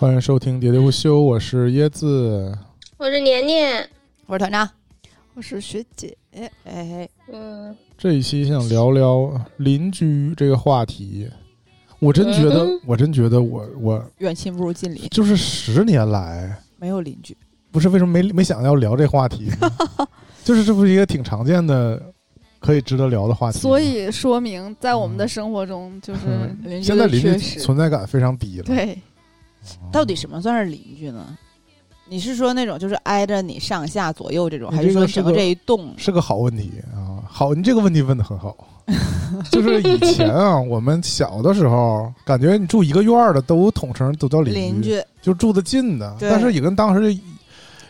[0.00, 2.58] 欢迎收听《喋喋不休》，我是椰子。
[2.96, 3.88] 我是年年，
[4.26, 4.68] 我是团长，
[5.34, 6.16] 我是学姐，
[6.64, 11.28] 哎，嗯，这一期想聊聊邻居这个话题。
[12.00, 17.36] 我真觉得，嗯我真觉得我，我远亲不如近邻，就是十年来，没有邻居。
[17.70, 19.70] 不是为什么没没想要聊这话题呢？
[20.44, 22.00] 就是这不是一个挺常见的，
[22.60, 23.58] 可以值得聊的话题。
[23.58, 28.64] 所以说明在我们的生活中，就是嗯邻居现在邻居存在感非常低了。
[28.64, 28.98] 对
[29.90, 31.38] 到底什么算是邻居呢？
[32.06, 35.94] 你是说那种就是挨着你上下左右这种，还是说整个这一栋？
[35.96, 37.22] 是个好问题啊！
[37.26, 38.56] 好，你这个问题问的很好。
[39.50, 47.18] 就是以前啊，我们小的时候，感觉你住一个院儿的都统称都叫邻邻居就住的近的，但是也跟当时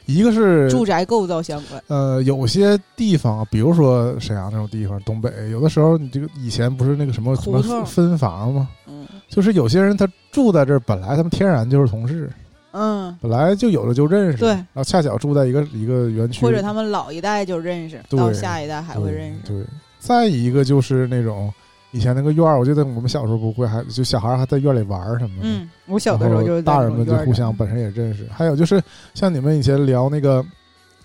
[0.07, 1.83] 一个是住宅构造相关。
[1.89, 8.69] 呃，有些地方，比如说沈阳那种地方，东北，有的时候你这个以前不是那个什么什么分房吗？
[8.87, 12.31] 嗯就是有些人他住在这儿，本来他们天然就是同事，
[12.77, 19.39] 嗯，本来就有的就认识，对然后恰巧住在一个一个园区，或者他们老一代就认识，对到下一代还会认识。
[19.47, 19.57] 对。
[19.57, 19.67] 对，
[20.01, 21.53] 再一个就是那种
[21.93, 28.27] 以前那个院儿，我记得我们小时候不会还就小孩儿还在院里玩儿什么的，嗯，我小的时候就大人们就互相本身也认识。
[28.31, 28.83] 还有就是
[29.15, 30.45] 像你们以前聊那个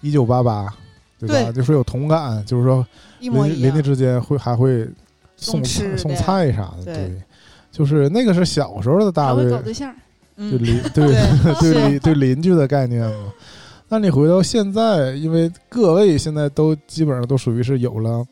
[0.01, 0.73] 一九八八，
[1.19, 1.35] 对吧？
[1.35, 2.85] 对就说有同感，就是说
[3.19, 3.81] 邻邻居。
[3.81, 4.85] 之间会还会
[5.37, 7.21] 送送送菜啥的，对对，
[7.71, 9.95] 就是那个是小时候的大对搞对象，
[10.39, 13.33] 对嗯，邻 对对 对邻 对邻居的概念嘛。
[13.89, 18.25] 那你回到现在，因为各位现在都基本上都属于是有了，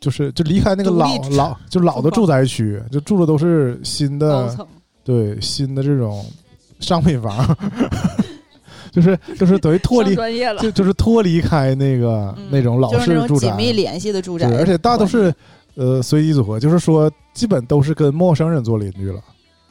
[0.00, 4.66] 就是就离开那个老老就老的住宅区，就住的都是新的。
[5.04, 6.24] 对新的这种
[6.78, 7.56] 商品房，
[8.92, 15.34] 就是就是等于脱离专业了就，就是脱离开那个、嗯那种老式住宅紧，密联系的住宅对，，而且大都是
[15.74, 19.20] 呃随机组合，就是说基本都是跟陌生人做邻居了，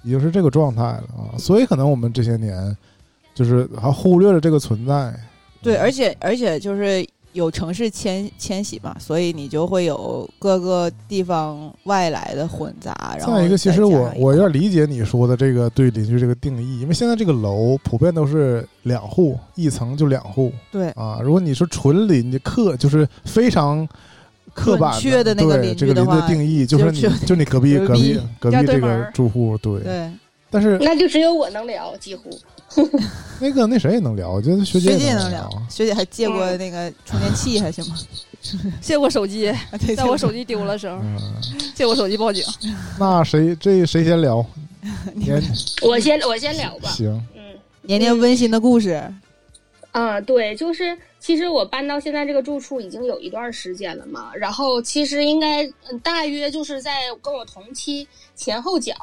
[0.03, 1.37] 已经是这个状态了啊。
[1.37, 2.75] 所以可能我们这些年
[3.33, 5.13] 就是还忽略了这个存在。
[5.61, 13.15] 对，嗯而且而且就是有城市迁迁徙嘛，所以你就会有各个地方外来的混杂。
[13.17, 21.19] 然后再一个，其实我我有点理解你说的这个对邻居这个定义，因为现在这个楼普遍都是两户，一层就两户对啊。
[21.23, 23.87] 如果你说纯邻居客，就是非常
[24.53, 29.79] 刻板准确的那个对邻居这个邻居的定义，就是你就你隔壁隔隔壁壁隔壁这个住户，对。
[29.81, 30.11] 对
[30.53, 32.29] 但是那就只有我能聊，几乎。
[33.39, 37.95] 那个那谁也能聊，我觉得学姐学姐也能聊，学姐还借过嗯那个充电器，还行吗？
[38.81, 39.53] 借过手机，
[39.85, 41.17] 对在我手机丢了时候，嗯，
[41.73, 42.43] 借我手机报警。
[42.99, 44.45] 那谁这谁先聊？
[45.13, 45.41] 年
[45.83, 46.89] 我先我先聊吧。
[46.89, 47.41] 行，嗯
[47.83, 49.01] 年年温馨的故事，
[49.91, 58.05] 啊，对，就是其实我搬到现在这个住处已经有一段时间了嘛，然后其实应该嗯大约就是在跟我同期
[58.35, 58.93] 前后脚，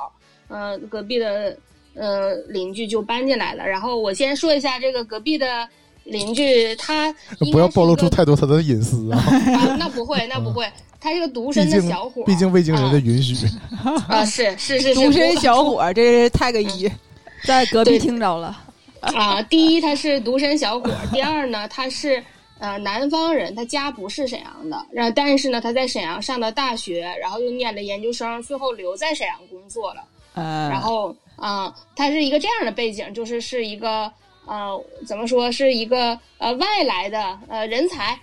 [0.48, 1.56] 呃，隔壁的
[1.94, 3.64] 呃邻居就搬进来了。
[3.64, 5.68] 然后我先说一下这个隔壁的
[6.02, 7.14] 邻居，他
[7.52, 9.18] 不要暴露出太多他的隐私啊！
[9.18, 10.68] 啊，那不会， 那不会，
[11.00, 13.46] 他是个独身的小伙，毕竟未经人的允许，
[14.08, 16.90] 啊，是是是是独身小伙，这是 tag 一，
[17.44, 18.58] 在隔壁听着了，
[19.14, 22.22] 啊，第一他是独身小伙，第二呢他是
[22.58, 30.02] 呃南方人，他家不是沈阳的，然后但是呢他在沈阳上的大学，然后又念了研究生，最后留在沈阳工作了。
[30.34, 34.10] 呃，然后啊、他是一个这样的背景，就是是一个
[34.44, 38.18] 呃怎么说是一个呃外来的呃人才，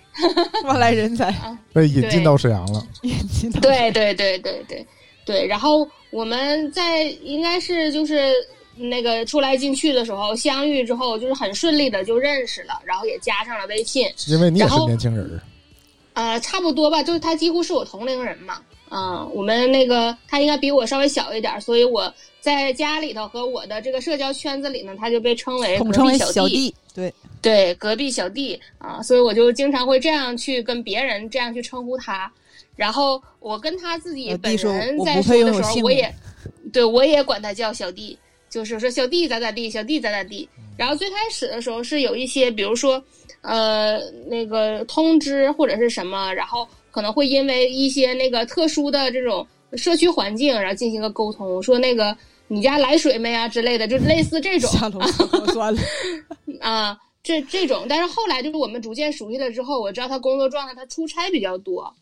[0.65, 1.33] 外来人才，
[1.71, 2.85] 被引进到沈阳了。
[3.61, 4.85] 对对对对对
[5.25, 8.33] 对，然后我们在应该是就是
[8.75, 15.41] 那个出来进去的时候相遇之后，就是很顺利的就认识了，然后也加上了微信，因为你也是然后年轻人儿，
[16.13, 18.61] 呃，差不多吧，就是他几乎是我同龄人嘛。
[18.89, 32.31] 嗯、我们那个他应该比我稍微小一点儿，所以我在家里头和我的这个社交圈子里呢，他就被称为隔统称为壁小弟，对，对，隔壁小弟啊，所以我就经常会这样去跟别人这样去称呼他。
[32.75, 36.13] 然后我跟他自己本人在说的时候，我也
[36.71, 38.17] 对我也管他叫小弟，
[38.63, 40.47] 就是说小弟咋咋地，小弟咋咋地。
[40.77, 43.01] 然后最开始的时候是有一些，比如说
[43.41, 52.15] 呃那个通知或者是什么，然后可能会因为一些那个特殊的这种社区环境，然后进行个沟通，说那个
[52.47, 54.69] 你家来水没啊之类的，就类似这种。
[54.71, 55.81] 下楼小口酸了，
[56.61, 61.93] 啊，这这种，但是后来就是我们逐渐熟悉了之后，我知道他工作状态，他出差比较多，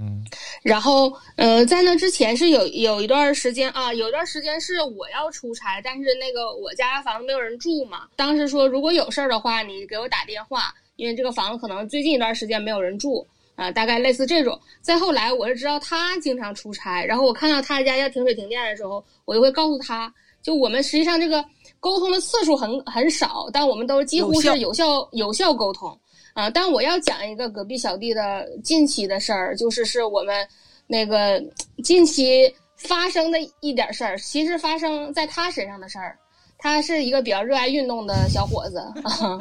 [0.00, 0.24] 嗯
[0.62, 8.08] 然后，呃，在那之前是有有一段时间啊，有一段时间是我要出差，但是那个我家房子没有人住嘛。
[8.16, 13.26] 当时说如果有事儿的话，你给我打电话，因为这个房子可能最近一段时间没有人住
[13.56, 14.58] 啊、大概类似这种。
[14.80, 20.12] 再后来，我是知道他经常出差，然后我看到他家要停水停电的时候，我就会告诉他，
[20.42, 21.44] 就我们实际上这个
[21.78, 25.96] 沟通的次数很很少，但我们都几乎是有有效有效沟通。
[26.34, 30.46] 啊，但我要讲一个隔壁小弟的近期的事儿，就是是我们
[30.86, 31.42] 那个
[31.82, 36.18] 近期发生的一点事儿，其实发生在他身上的事儿。
[36.56, 39.38] 他是一个比较热爱运动的小伙子啊，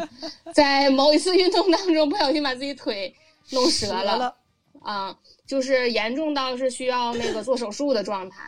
[0.53, 3.13] 在某一次运动当中不小心把自己腿
[3.51, 4.35] 弄折了了，
[4.81, 5.15] 啊，
[5.47, 8.41] 就是严重到是需要那个做手术的状态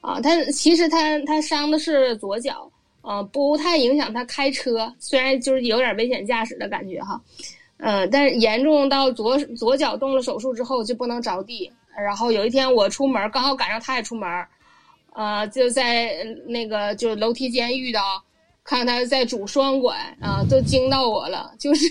[0.00, 0.20] 啊。
[0.20, 2.70] 他其实他他伤的是左脚，
[3.02, 7.20] 呃，不太影响他开车，虽然就是有点危险驾驶的感觉哈。
[7.82, 11.70] 嗯，但是严重到左左脚动了手术之后就不能着地。
[11.96, 14.28] 然后有一天我出门，刚好赶上他也出门，
[15.14, 18.00] 呃，就在呃那个就楼梯间遇到，
[18.64, 21.52] 看他在拄双拐啊、都惊到我了。
[21.58, 21.88] 就是，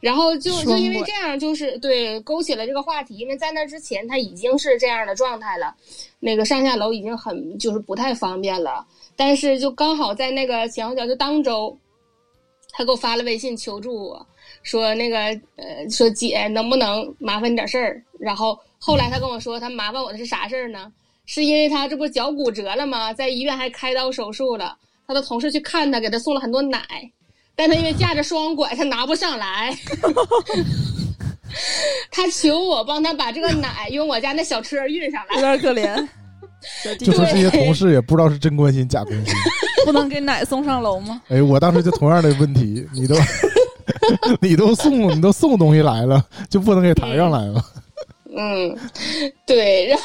[0.00, 5.74] 然后就就因为这样，就是对勾起了这个话题，因为在那之前他已经是这样的状态了，
[6.18, 8.84] 那个上下楼已经很就是不太方便了。
[9.16, 11.78] 但是就刚好在那个前后脚就当周，
[12.72, 14.26] 他给我发了微信求助我。
[14.62, 15.18] 说那个
[15.56, 18.02] 呃，说姐能不能麻烦你点事儿？
[18.18, 20.90] 然后后来他跟我说，他麻烦我的是啥事儿呢？
[21.26, 23.12] 是因为他这不脚骨折了吗？
[23.12, 24.76] 在医院还开刀手术了。
[25.06, 26.80] 他的同事去看他，给他送了很多奶，
[27.56, 29.74] 但他因为架着双拐，他拿不上来。
[32.10, 35.40] 他求我帮他把这个奶用我家那小车运上来有。
[35.40, 36.08] 点可怜。
[36.98, 39.34] 就说这些同事也不知道是真关心假关心。
[39.86, 41.22] 不能给奶送上楼吗？
[41.28, 43.14] 哎，我当时就同样的问题，你都
[44.40, 47.64] 你都送你都送东西来了，就不能给抬上来了？
[48.36, 48.78] 嗯，
[49.46, 50.04] 对，然后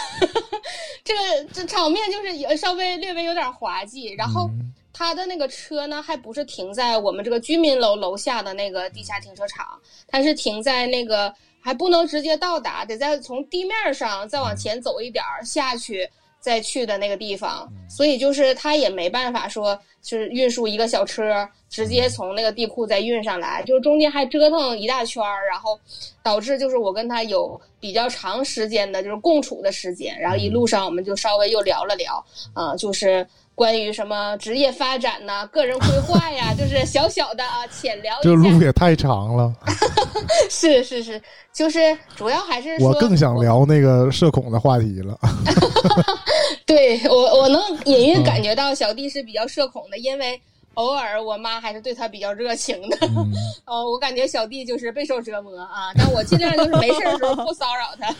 [1.04, 1.20] 这个
[1.52, 4.48] 这场面就是有稍微略微有点滑稽，然后。
[4.48, 9.68] 嗯他的那个车呢，还不是停在我们这个居民楼楼下的那个地下停车场，
[10.08, 16.08] 它是停在那个还不能直接到达，得再从地面上再往前走一点儿下去
[16.44, 25.80] 再去的那个地方，所以就是他也没办法说，就是运输一个小车直接从那个地库再运上来，就是中间还折腾一大圈儿，然后
[26.22, 32.22] 导致就是我跟他有比较长时间的就是共处的时间，然后一路上我们就稍微又聊了聊，
[32.54, 33.26] 啊、就是。
[33.56, 38.60] 关于什么职业发展呐、个人规划呀，就是小小的啊，浅聊这路。
[38.60, 39.54] 也太长了，
[40.50, 41.22] 是是是，
[41.54, 45.16] 就是主要还是说，我更想聊那个社恐的话题了。
[46.66, 50.40] 对我，我能隐约嗯感觉到小弟是比较社恐的，因为
[50.76, 52.98] 偶尔我妈还是对他比较热情的。
[53.02, 53.32] 嗯，
[53.66, 58.16] 哦，我感觉小弟就是备受折磨啊，但我尽量就是没事的时候不骚扰他。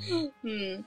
[0.42, 0.82] 嗯，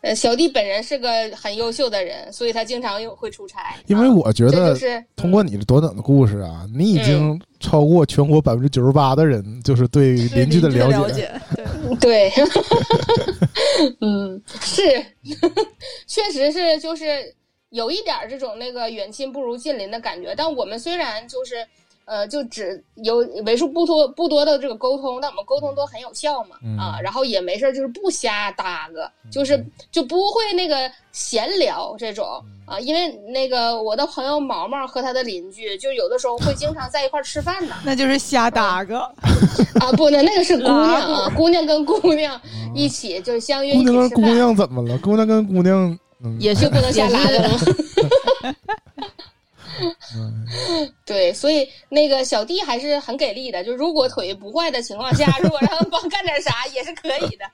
[0.00, 3.74] 呃，小弟本人是个很优秀的人，所以他经常又会出差。
[3.86, 11.22] 因为啊我觉得就是通过你的短短的故事啊，你已经超过全国百分之九十八的人，就是对对邻居的了了解。
[11.22, 11.40] 解，
[12.00, 12.44] 对，对，
[14.00, 14.82] 嗯，是，
[16.06, 17.34] 确实是，就是
[17.70, 20.32] 有一点儿这种那个远亲不如近邻的感觉。
[20.36, 21.66] 但我们虽然就是
[22.08, 29.62] 呃，就只有为数不多不多的这个沟通，但我们沟通都很有效嘛，嗯啊，然后也没事儿就是不瞎搭个，就是
[29.92, 32.26] 就不会那个闲聊这种
[32.66, 37.74] 啊，因为那个我的朋友毛毛和他的邻居，就有的时候会经常在一块儿吃饭呢。
[37.84, 38.98] 那就是瞎搭个。
[39.80, 42.40] 啊，不能，那个是姑娘啊，姑娘跟姑娘
[42.74, 44.98] 一起就相约一起姑娘跟姑，娘怎么了？
[44.98, 47.78] 姑娘跟姑娘，嗯，也就不能瞎拉也的是吗？
[51.04, 57.44] 对，所以那个小弟还是很给力的，就如果腿不坏的情况下，如果让他帮干点啥也是可以的。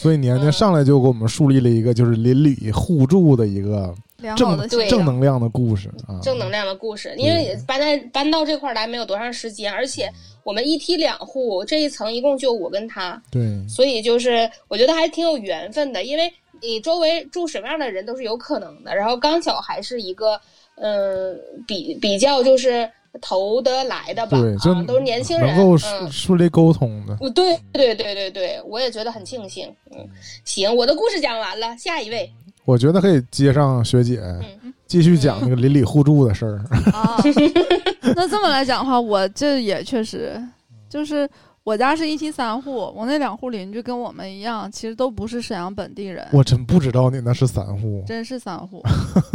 [0.00, 3.94] 所以年年上来就给我们树立了一个就是邻里互助的一个
[4.36, 10.10] 正良好的对正能量的故事啊，正能量的故事，因为也搬在搬到这块儿来没有多长时间，而且
[10.42, 16.32] 我们一梯两户，这一层一共就我跟他，对，所以就是我觉得还挺有缘分的，因为
[16.64, 18.94] 你周围住什么样的人都是有可能的。
[18.94, 20.40] 然后刚巧还是一个，
[20.76, 22.90] 嗯、比比较就是
[23.20, 25.76] 投得来的吧，对，就啊，都是年轻人，能够
[26.10, 27.16] 顺利沟通的。
[27.20, 29.72] 嗯对对对对对，我也觉得很庆幸。
[29.92, 30.08] 嗯，
[30.44, 32.32] 行，我的故事讲完了，下一位。
[32.64, 36.64] 我觉得可以接上学姐嗯继续讲那个邻里互助的事儿。
[36.92, 37.20] 啊，
[38.16, 40.42] 那这么来讲的话，我这也确实
[40.88, 41.28] 就是
[41.64, 48.82] 我家是一梯三户，我那两户邻居跟我们一样，其实都不是沈阳本地人，我真不知道你那是三户真是三户。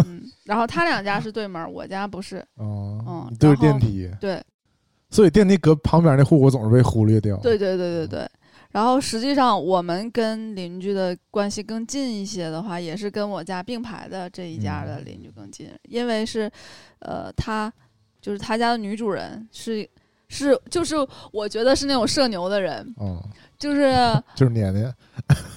[0.06, 2.38] 嗯，然后他两家是对门儿，我家不是。
[2.38, 4.42] 啊嗯，你对着电梯，对
[5.10, 7.36] 所以电梯隔旁边那户我总是被忽略掉。
[7.38, 8.30] 对对对对对。
[8.70, 16.48] 然后实际上我们跟邻居的关系更近一些的话，也是跟我家并排的这一家的嗯邻居更近，因为是，
[17.00, 17.74] 呃，他
[18.22, 19.90] 就是他家的女主人是
[20.30, 20.96] 是就是
[21.32, 23.22] 我觉得是那种社牛的人，嗯，
[23.58, 23.94] 就是
[24.36, 24.94] 就是年年，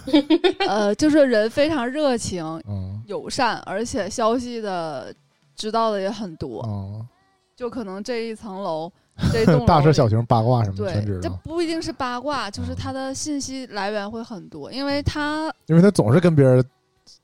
[0.67, 5.15] 呃就是人非常热情嗯友善，而且消息的
[5.55, 7.07] 知道的也很多，嗯，
[7.55, 8.91] 就可能这一层楼
[9.31, 16.65] 这栋楼大事小情八卦什么的对全知，道，这不一定是八卦，就是嗯他的信息来源会很多，因为他因为他总是跟别人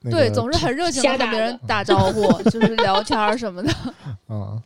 [0.03, 3.73] 那个对总是很热情的跟别人打招呼，就是聊天儿什么的。
[4.29, 4.63] 啊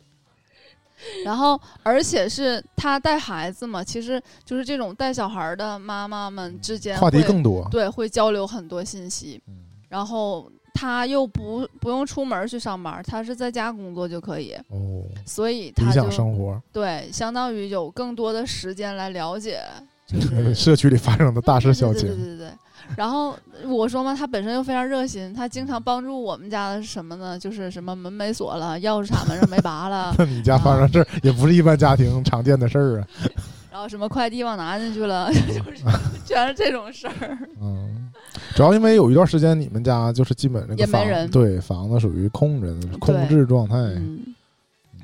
[1.23, 9.55] 然后，而且是他带孩子嘛，其实就是这种带小孩儿的妈妈们之间话题会更多，对会交流很多信息，嗯。
[9.89, 19.92] 然后他又不不用出门去上班，他是在家工作就可以，哦，所以理想生活，对相当于有更多的时间来了解，就是
[20.53, 22.51] 社区里发生的大事小对对对情，对对对。
[22.97, 23.33] 然后
[23.65, 27.39] 我说嘛，他本身又非常热心，他经常帮助我们家的是什么呢？
[27.39, 33.07] 就是什么门没锁了，钥匙插门上没拔了， 那你家发生事儿也不是一般家庭常见的事儿啊，
[33.71, 35.83] 然后什么快递忘拿进去了，就是
[36.25, 37.37] 全是这种事儿。
[37.61, 38.11] 嗯，
[38.53, 44.19] 主要因为有一段时间你们家就是基本那个房也没人对房子属于空着的空置状态，嗯，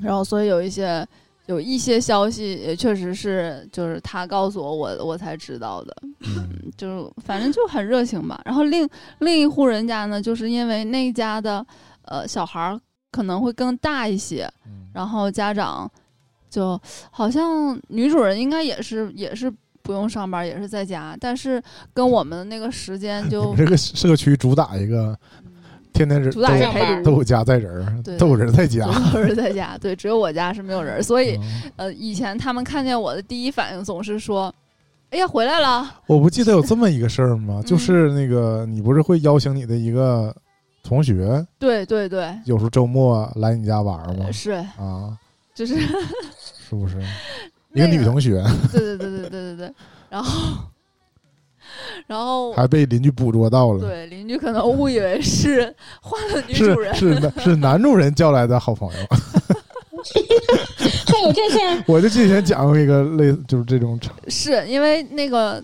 [0.02, 1.08] 然后所以有一些
[1.50, 5.98] 有一些消息也确实是就是他告诉我，我我才知道的。
[6.22, 8.40] 嗯就是反正就很热情吧。
[8.46, 8.88] 然后另
[9.18, 11.66] 另一户人家呢，就是因为那家的
[12.04, 12.80] 呃小孩儿
[13.12, 15.90] 可能会更大一些，嗯然后家长
[16.52, 16.80] 就
[17.10, 19.52] 好像女主人应该也是也是
[19.82, 21.60] 不用上班，也是在家，但是
[21.96, 25.18] 跟我们的那个时间 就这个社区主打一个
[25.94, 27.04] 天天是都上班陪读。
[27.04, 34.54] 都有家在人儿，都有人在家，都人在家，对，只有我家是没有人儿，所以嗯呃，以前他们看见我的第一反应总是说
[35.12, 35.90] ：“哎呀，回来了。
[36.08, 37.56] 我不记得有这么一个事儿吗？
[37.58, 40.36] 嗯 就是那个你不是会邀请你的一个
[40.84, 44.32] 同学，”对对对，有时候周末来你家玩儿吗？
[44.32, 45.18] 是，啊，
[45.54, 46.98] 就是是不是？
[47.76, 49.74] 一个女同学对对对对对对对，
[50.10, 50.58] 然后，
[52.08, 59.00] 然后还被邻居捕捉到了，对邻居可能误以为是换了女主人，是男是男主人叫来的好朋友。
[61.06, 65.62] 还有这事儿， 我就之前讲过一个类似就是这种场，是因为那个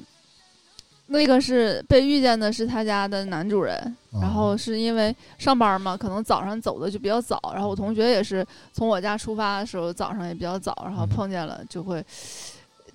[1.07, 3.75] 那个是被遇见的是他家的男主人，
[4.11, 12.03] 啊然后是因为上班嘛，可能早上走的就比较早，然后我同学也是从我家出发的时候早上也比较早，然后嗯碰见了就会。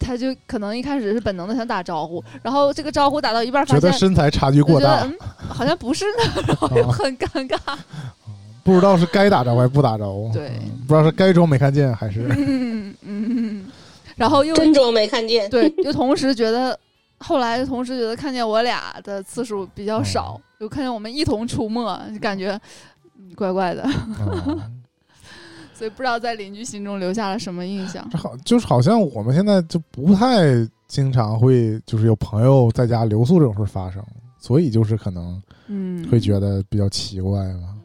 [0.00, 7.58] 他就可能一开始是本能的想打招呼，然后这个招呼打到一半，发觉得现身材差距过大，就觉得嗯，好像不是呢， 然后就啊很尴尬。
[8.64, 13.66] 不知道是该打招呼还不打招呼，对嗯不知道是该装没看见还是嗯嗯，
[14.16, 15.48] 然后又真装没看见。
[15.48, 16.78] 对，又同时觉得，
[17.18, 21.80] 后来同时觉得看见我俩的次数比较少，哦又看见我们一同出没，
[22.12, 22.52] 就感觉
[23.18, 23.90] 嗯怪怪的，啊
[25.80, 28.06] 所以不知道在邻居心中留下了什么印象。
[28.10, 30.44] 好就是好像我们现在就不太
[30.86, 34.04] 经常会就是有朋友在家留宿这种事发生，
[34.38, 37.80] 所以就是可能嗯，会觉得比较奇怪吧，嗯，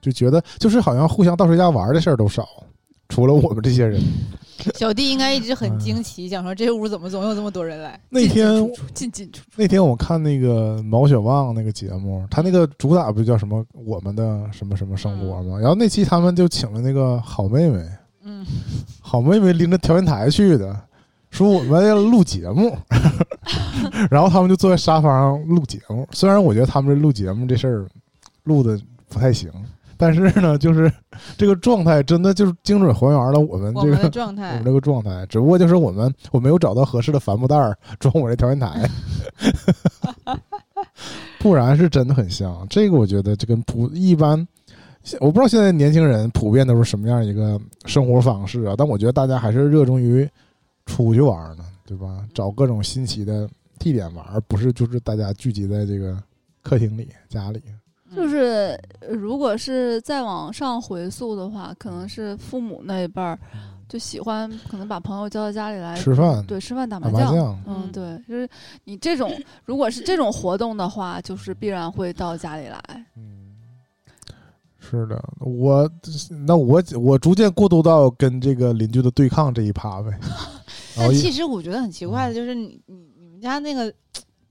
[0.00, 2.46] 就觉得就是好像互相到谁家玩的事儿都少，
[3.08, 4.00] 除了我们这些人。
[4.74, 7.98] 小弟应该一直很惊奇，想说这屋怎么总有这么多人来？
[8.10, 8.48] 那天
[8.94, 15.58] 进进出出，那天我看那个毛血旺那个节目，他那个主打不叫什么我们的什么什么生活吗？
[15.58, 17.84] 然后那期他们就请了那个好妹妹，
[18.24, 18.44] 嗯，
[19.00, 20.78] 好妹妹拎着调音台去的，
[21.30, 22.76] 说我们要录节目，
[24.10, 26.06] 然后他们就坐在沙发上录节目。
[26.12, 27.86] 虽然我觉得他们这录节目这事儿
[28.44, 29.50] 录的不太行，
[29.98, 30.90] 但是呢，就是
[31.36, 38.88] 这个状态真的就是精准还原了我们这个 状态我们这个状态，只不过就是我们我没有找到合适的帆布袋儿装我这调音台，
[41.40, 42.64] 不然是真的很像。
[42.70, 44.46] 这个我觉得这跟普一般，
[45.02, 50.28] 现我不知道现在年轻人普遍都是什么样一个生活方式啊，但我觉得大家还是热衷于
[50.86, 52.24] 出去玩呢，对吧？
[52.32, 56.16] 找各种新奇的地点玩，而不是就是大家聚集在这个
[56.62, 57.60] 客厅里、家里。
[58.14, 63.38] 就是呃如果是再往上回溯的话，可能是父母那一辈儿
[63.88, 67.28] 就喜欢，可能把朋友叫到家里来吃饭、对，吃饭打打麻将。
[67.30, 68.48] 麻将，嗯，对，就是
[68.84, 69.32] 你这种，
[69.64, 72.78] 如果是这种活动的话，就是必然会到家里来。
[73.16, 73.54] 嗯，
[74.78, 75.90] 是的，我
[76.46, 80.18] 那我我逐渐过渡到跟这个邻居的对抗这一趴呗。
[80.96, 83.92] 但其实我觉得很奇怪的就是你你你们家那个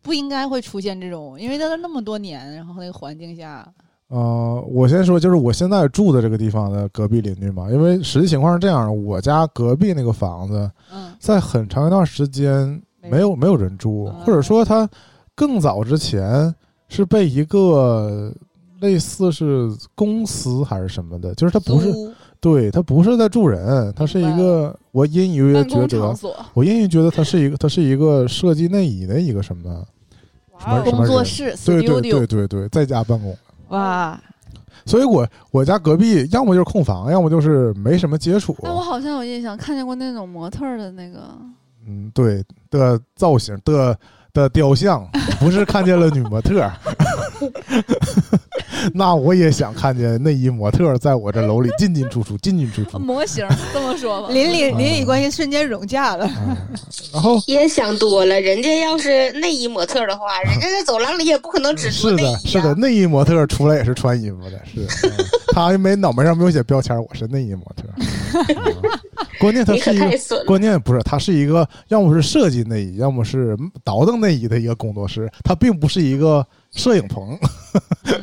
[0.08, 3.70] 不应该会出现这种，因为在那那么多年，然后那个环境下，
[4.08, 11.14] 呃，我先说，就是我现在住的这个地方的隔壁邻居嘛，因为实际情况是这样的，我家隔壁那个房子嗯。
[11.20, 13.58] 在很长一段时间没有没有。
[13.58, 14.24] 人住，啊。
[14.26, 14.90] 或者说它
[15.36, 16.56] 更早之前
[16.88, 18.34] 是被一个
[18.80, 21.92] 类似是公司还是什么的，就是它不是
[22.40, 26.16] 对，它不是在住人，它是一个我隐隐约约觉得，
[26.54, 29.84] 我隐隐觉得它是一个它是一个设计内衣的一个什么
[30.84, 33.38] 工作室对对对对对，在家办公。
[33.70, 34.20] 哇，
[34.86, 38.56] 所以我我家隔壁要么就是空房，要么就是没什么接触。
[38.64, 41.38] 哎，我好像有印象看见过那种模特的那个，
[41.86, 43.98] 嗯，对的造型的
[44.34, 45.06] 的雕像，
[45.40, 46.72] 不是看见了女模特儿，
[48.94, 52.98] 那我也想看见内衣模特在我这楼里进进出出， 进进出出。
[53.00, 56.30] 模型这么说吧，邻里啊邻里关系瞬间融洽了。
[56.48, 56.58] 嗯
[57.14, 62.40] 然后也想多了，人家要是内衣模特的话，人家在走廊里也不可能只是内衣、啊。
[62.46, 65.08] 是的，内衣模特出来也是穿衣服的，是。
[65.08, 65.12] 嗯
[65.54, 67.84] 他没脑门上没有写标签，我是内衣模特。
[67.98, 69.00] 嗯
[69.40, 70.44] 关键他是一个。
[70.46, 76.46] 关键不是，他是一个要么是设计内衣，要么是倒腾内衣的一个工作室，他并不是一个
[76.78, 77.38] 摄影棚，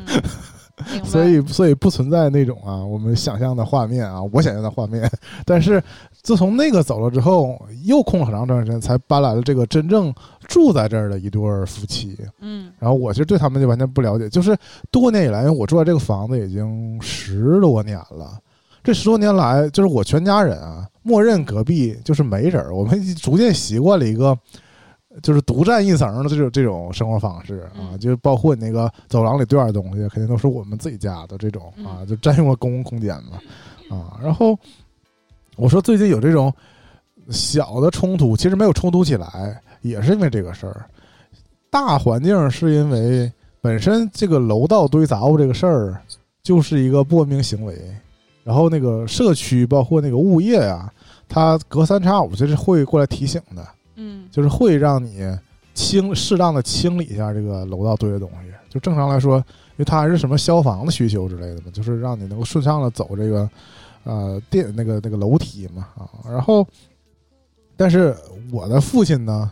[1.04, 5.10] 所以所以不存在那种啊我们想象的画面啊，我想象的画面。
[5.44, 5.82] 但是
[6.22, 10.14] 自从那个走了之后，又空了很长段时间，才搬来了这个真正
[10.48, 12.16] 住在这儿的一对儿夫妻。
[12.40, 14.56] 嗯然后我其实对他们就完全不了解，就是
[14.90, 18.38] 多年以来，因为我住在这个房子已经十多年了。
[18.82, 24.38] 这十多年来，就是我全家人啊，默认隔壁就是没人儿，我们逐渐习惯了一个
[25.22, 33.38] 就是独占一层的这种这种生活方式啊，嗯就包括你那个走廊里堆点东西，肯定都是我们自己家的这种啊，就占用了公共空间嘛
[33.96, 34.18] 啊。
[34.22, 34.58] 然后
[35.56, 36.52] 我说最近有这种
[37.30, 40.84] 小的冲突，其实没有冲突起来，也是因为这个事儿。
[41.70, 43.30] 大环境是因为
[43.60, 46.00] 本身这个楼道堆杂物这个事儿
[46.42, 47.76] 就是一个不文明行为，
[48.44, 50.92] 然后那个社区包括那个物业呀、
[51.28, 53.66] 他隔三差五就是会过来提醒的，
[53.96, 55.20] 嗯就是会让你
[55.74, 58.50] 清适当的清理一下这个楼道堆的东西。
[58.68, 59.44] 就正常来说，因
[59.76, 63.48] 为它还是什么消防的需求之类的嘛，就是让你能够顺畅的走这个
[64.02, 66.08] 呃电那个那个楼梯嘛啊。
[66.28, 66.66] 然后，
[67.76, 68.16] 但是
[68.50, 69.50] 我的父亲呢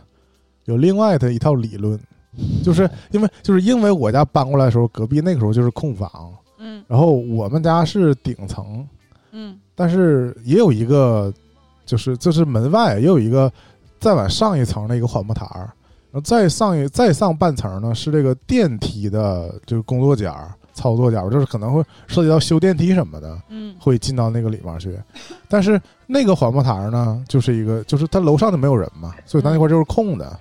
[0.65, 1.97] 有另外的一套理论，
[2.63, 8.85] 就是因为就是因为我家搬过来的时候，隔壁那个时候就是空房，嗯然后我们家是顶层，
[9.31, 11.33] 嗯但是也有一个，
[11.85, 13.49] 就是就是门外也有一个
[14.03, 15.71] 再往上一层的一个缓步台儿，
[16.11, 24.93] 然后再上一再上半层呢是这个电梯的就是工作间儿、操作间儿，就是可能会涉及到修电梯什么的，嗯会进到那个里面去。
[25.47, 30.37] 但是那个缓步台儿呢，就是一个就是它楼上就没有人嘛，所以它那块儿就是空的。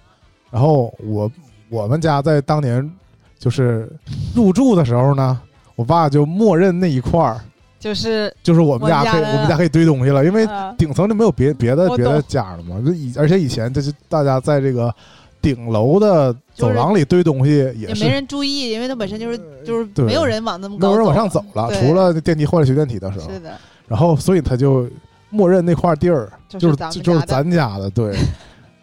[0.51, 1.31] 然后我
[1.71, 2.91] 我们家在当年
[3.39, 3.89] 就是
[4.35, 5.41] 入住的时候呢，
[5.77, 7.41] 我爸就默认那一块儿。
[7.83, 12.81] 就是就是我们家可以，我们家可以堆东西了，因为啊顶层就没有别别的别的懂家了嘛。
[12.87, 14.95] 就以而且以前就是大家在这个
[15.41, 23.53] 顶楼的走廊里堆东西也是也没人注意，因为它本身就是就是没有人往那么高，没有人往上走了，除了电梯坏了修电梯的时候，是的，
[23.89, 24.89] 然后所以他就
[25.31, 28.17] 默认那块地儿就就是就就是咱家的，对。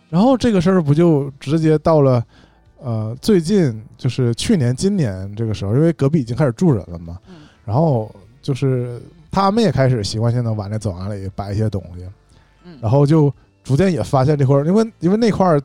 [0.09, 2.21] 然后这个事儿不就直接到了
[2.81, 12.06] 呃最近就是去年今年这个时候，因为隔壁已经开始住人了嘛，嗯然后就是他们也开始习惯性的往那走廊里摆一些东西，
[12.65, 13.32] 嗯然后就
[13.63, 15.62] 逐渐也发现这块儿，因为因为那块儿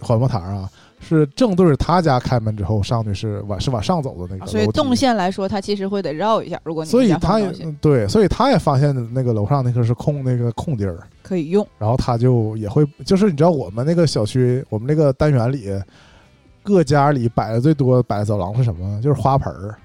[0.00, 6.58] 缓步台啊是正对着他家开门之后上去是往是往上走的那个，啊所以动线来说，他其实会得绕一下。
[6.64, 15.70] 如果你所以他也对，所以他也发现那个楼上那个是空那个空地儿，可以用，然后他就也会，就是你知道我们那个小区，我们那个单元里，
[16.62, 19.00] 各家里摆的最多摆走廊是什么？
[19.02, 19.76] 就是花盆儿。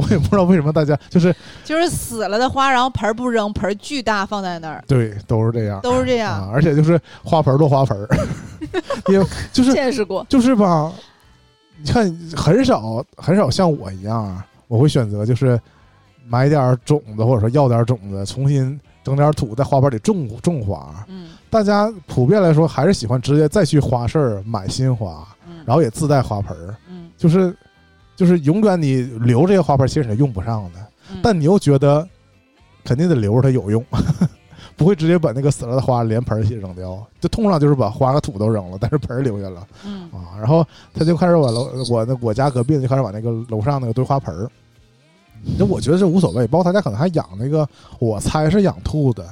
[0.00, 1.34] 我也不知道为什么大家就是
[1.64, 6.50] 就是死了的花，然后盆儿不扔，盆儿巨大放在那儿，对都是这样，都是这啊，样。
[6.52, 8.08] 而且就是花盆儿多花盆儿，
[9.08, 10.92] 因为就是见识过，就是吧，
[11.82, 15.60] 你看很少很少像我一样啊，我会选择就是
[16.26, 20.94] 买点种子，或者说要点种子，重新整点土在花盆里种种花。
[21.08, 27.52] 嗯大家普遍来说还是喜欢直接再去花市买新花，嗯，然后也自带花盆儿，嗯就是
[28.20, 30.80] 就是永远你留这些花盆儿其实你是用不上的，
[31.10, 32.06] 嗯，但你又觉得
[32.84, 33.82] 肯定得留着它有用。
[34.76, 39.66] 不会直接把那个死了的花连盆儿一起扔掉，就通常就是把花和土都扔了，但是盆儿留下了。
[39.86, 44.46] 嗯啊，然后他就开始往楼我那我家隔壁就开始往那个楼上那个堆花盆儿。
[45.58, 47.66] 那我觉得这无所谓，包括他家可能还养那个，
[47.98, 49.24] 我猜是养兔子，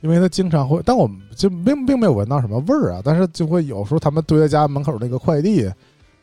[0.00, 5.70] 因为他经常会，但我们就并并没有闻到什么味儿啊，但是就会有时候他们堆在家门口那个快递，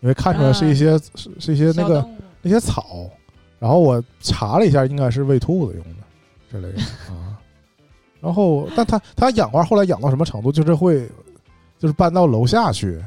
[0.02, 2.06] 你会看出来是一些、是是一些那个
[2.42, 3.10] 那些草，
[3.58, 6.02] 然后我查了一下，应该是喂兔子用的
[6.52, 6.82] 之类的
[7.14, 7.40] 啊。
[8.20, 11.08] 然后，但他他养花后来养到什么程度，就是会，
[11.80, 13.04] 就是搬到楼下去，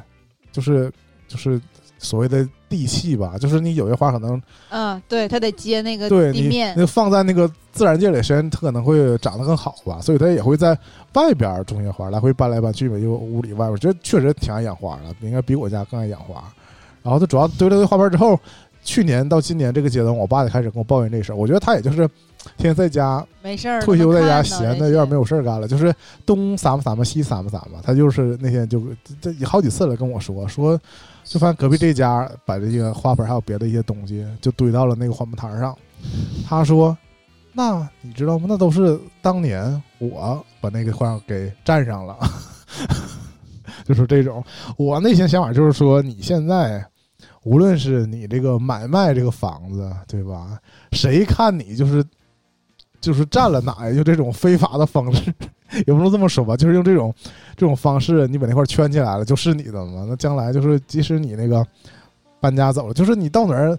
[0.51, 0.91] 就是
[1.29, 1.61] 就是
[1.99, 10.77] 所谓的地气吧，就是你有些花可能嗯，对，它得接那个对地面那，放在那个自然界里，时间它可能会长得更好吧，所以它也会在
[11.13, 16.43] 外边种些花，来回搬来搬去吧，因为屋里外边，我觉得确实挺爱养花的，应该比我家更爱养花。
[17.05, 18.37] 然后他主要堆了堆花盆之后，
[18.83, 21.37] 去年到今年这个阶段，我爸就开始跟我抱怨这事儿。
[21.37, 22.09] 我觉得他也就是
[22.57, 25.95] 天天在家没事儿，退休在家闲的，有点没有事儿干了，就是
[26.27, 27.81] 东撒吧撒吧西撒吧撒吧。
[27.83, 28.83] 他就是那天就
[29.21, 30.81] 这这好几次了跟我说说，
[31.25, 35.77] 就发现隔壁这家把这个花盆还有别的一些东西就堆到了那个花盆台上。
[36.47, 36.97] 他说
[37.55, 38.47] ：“那你知道吗？
[38.49, 42.17] 那都是当年我把那个花给占上了。
[43.89, 44.45] ”就是这种，
[44.77, 46.85] 我内心想法就是说，你现在
[47.45, 50.59] 无论是你这个买卖这个房子，对吧？
[50.93, 52.05] 谁看你就是
[53.01, 55.33] 就是占了哪就这种非法的方式，
[55.87, 57.15] 也不能这么说吧，就是用这种
[57.57, 60.07] 这种方式，你把那块圈起来了，就是你的嘛。
[60.09, 61.67] 那将来就是，即使你那个
[62.41, 63.79] 搬家走了，就是你到哪儿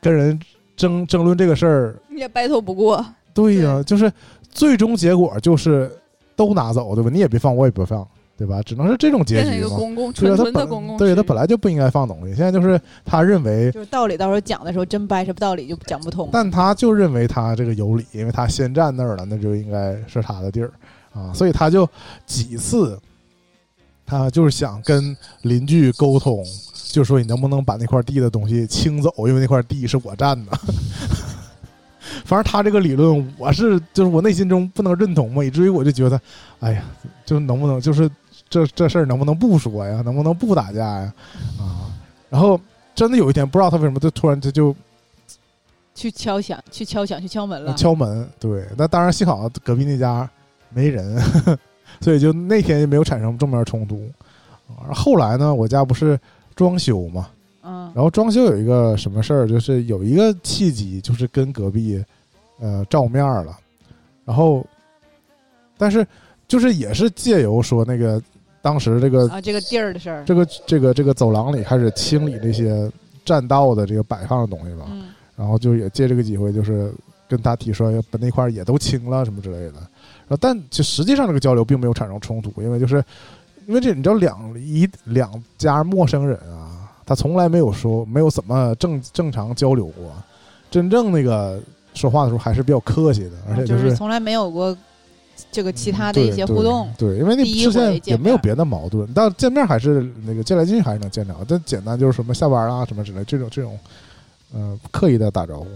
[0.00, 0.38] 跟人
[0.76, 3.04] 争争论这个事儿，你也掰头不过。
[3.34, 4.12] 对呀、就是
[4.50, 5.90] 最终结果就是
[6.36, 7.10] 都拿走，对吧？
[7.12, 8.60] 你也别放，我也别放，对吧？
[8.62, 9.70] 只能是这种结变成一局嘛。
[9.70, 16.28] 个公共对啊，他纯纯的本公共对他本来就不应该放东西，现在就是他认为就是道理，到时候讲的时候真掰扯道理就讲不通。
[16.32, 20.72] 但他就认为他这个有理，因为他先占那儿了，那就应该是他的地儿
[21.12, 21.88] 啊，所以他就
[22.26, 22.98] 几次，
[24.04, 26.44] 他就是想跟邻居沟通，
[26.90, 30.52] 就说你能不能把那块地的东西清走，因为那块地是我占的。
[32.24, 36.20] 反正他这个理论，我是就是我内心中不能认同嘛，以至于我就觉得，
[36.60, 36.84] 哎呀，
[37.24, 38.10] 就能不能就是
[38.52, 41.12] 这这事儿能不能不说呀，能不能不打架呀，
[41.58, 41.88] 啊，
[42.28, 42.60] 然后
[42.94, 44.76] 真的有一天不知道他为什么就突然他就
[45.94, 47.72] 去敲响，去敲响，去敲门了。
[47.72, 50.28] 敲门，对，那当然幸好隔壁那家
[50.68, 51.18] 没人，
[52.02, 54.06] 所以就那天也没有产生正面冲突。
[54.68, 56.20] 啊后来呢，我家不是
[56.54, 57.28] 装修嘛，
[57.62, 62.04] 嗯，然后装修有一个什么事儿，就是有一个契机，就是跟隔壁
[62.60, 63.58] 呃照面了，
[64.26, 64.62] 然后
[65.78, 66.06] 但是
[66.46, 68.22] 就是也是借由说那个
[68.62, 70.24] 当时这个啊，这个地儿的事儿。
[70.24, 72.90] 这个这个这个走廊里开始清理这些
[73.24, 75.02] 占道的这个摆放的东西吧，嗯
[75.34, 76.92] 然后就也借这个机会，就是
[77.28, 79.74] 跟他提说要把那块儿也都清了什么之类的。
[80.28, 83.02] 然后，但就实际上这个交流并没有产生冲突，因为就是
[83.66, 90.12] 因为这你知道两一两家陌生人啊，他从来没有说没有怎么正正常交流过，
[90.70, 91.60] 真正那个
[91.94, 94.76] 说话的时候还是比较客气的，而且啊就是是从来没有过
[95.52, 96.90] 这个其他的一些互动。
[96.98, 103.78] 对，对因为你第一之前也没有别的矛盾，但见面还是那个见来见去还是能见着，但简单就是什么下班啊什么之类这种这种，
[104.54, 105.68] 呃，刻意的打招呼。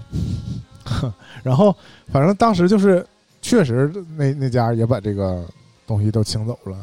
[1.42, 1.74] 然后
[2.10, 3.04] 反正当时就是
[3.42, 5.44] 确实那那家也把这个
[5.86, 6.76] 东西都清走了，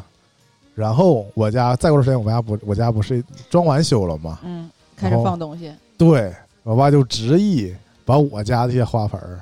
[0.76, 4.40] 然后我家再过段时间我家不我家不是装完修了吗？
[4.44, 7.74] 嗯，开始放东西，对我爸就执意
[8.06, 9.40] 把我家这些花盆儿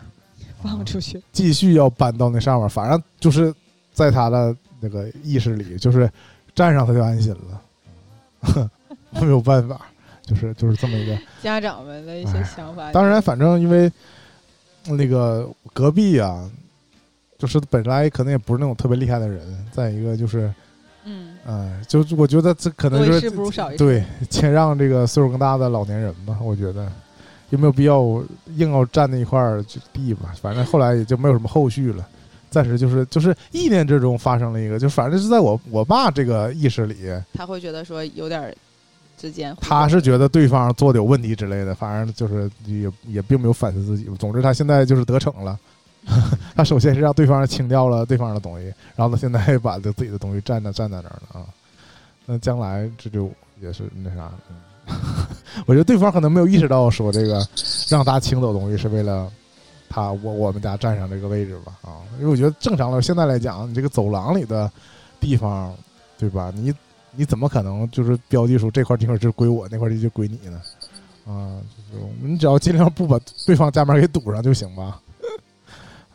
[0.63, 1.21] 放出去。
[1.31, 3.53] 继续要搬到那上面，反正就是
[3.93, 6.09] 在他的那个意识里，就是
[6.55, 8.69] 站上他就安心了，
[9.21, 9.79] 没有办法，
[10.23, 11.17] 就是就是这么一个。
[11.41, 12.91] 家长们的一些想法。
[12.91, 13.91] 当然，反正因为
[14.85, 16.49] 那个隔壁啊，
[17.37, 20.51] 就是本来可能也不是那种特别厉害的人，再一个就是，
[21.03, 23.31] 嗯，嗯、就我觉得这可能就是。
[23.77, 26.91] 对谦让这个岁数更大的老年人吧，我觉得
[27.51, 28.01] 有没有必要
[28.57, 30.33] 硬要占那一块儿地吧？
[30.41, 32.05] 反正后来也就没有什么后续了。
[32.49, 36.97] 暂时就是就是意念之中发生了一个，就反正是在我我爸这个意识里，
[37.33, 38.53] 他会觉得说有点儿
[39.17, 44.03] 之间，他是觉得对方做的有问题之类的，反正就是也也并没有反思自己。
[44.19, 45.57] 总之，他现在就是得逞了。
[46.55, 51.45] 他首先是让对方清掉了对方的东西，然后他现在把自己的东西占着占在那儿了啊。
[52.25, 54.95] 那将来这就也是那啥，嗯，
[55.65, 57.45] 我觉得对方可能没有意识到说这个
[57.89, 59.31] 让他清走东西是为了
[59.89, 64.71] 他我我们家占上这个位置吧啊，因为我觉得正常的现在来讲，你这个走廊里的
[65.19, 65.75] 地方，
[66.17, 66.51] 对吧？
[66.55, 66.73] 你
[67.13, 70.61] 你怎么可能就是标记出这块地方就归我，那块地就归你呢？
[71.27, 71.59] 啊，
[71.91, 75.01] 就是你只要尽量不把对方家门给堵上就行吧。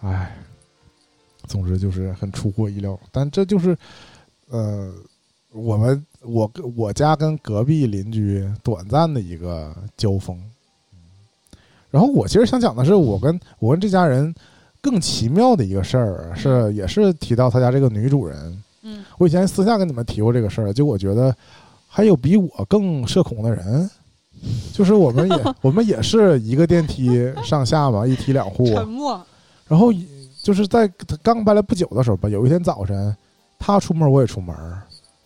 [0.01, 0.37] 唉，
[1.46, 3.77] 总之就是很出乎意料，但这就是
[4.49, 4.92] 呃，
[5.56, 10.38] 我们我跟我家跟隔壁邻居短暂的一个交锋。
[11.90, 14.34] 然后我其实想讲的是，我跟我跟这家人
[14.82, 18.62] 更奇妙的一个事儿，是也是提到他家这个女主人。
[18.82, 21.34] 嗯我以前私下跟你们提过这个事儿，就我觉得
[21.88, 23.90] 还有比我更社恐的人，
[24.72, 29.20] 就是我们也 我们也是一个电梯上下嘛， 一梯两户，沉默。
[29.66, 29.88] 然后
[30.42, 33.16] 就是在他刚搬来不久的时候吧，有一天早晨，
[33.58, 34.54] 他出门我也出门，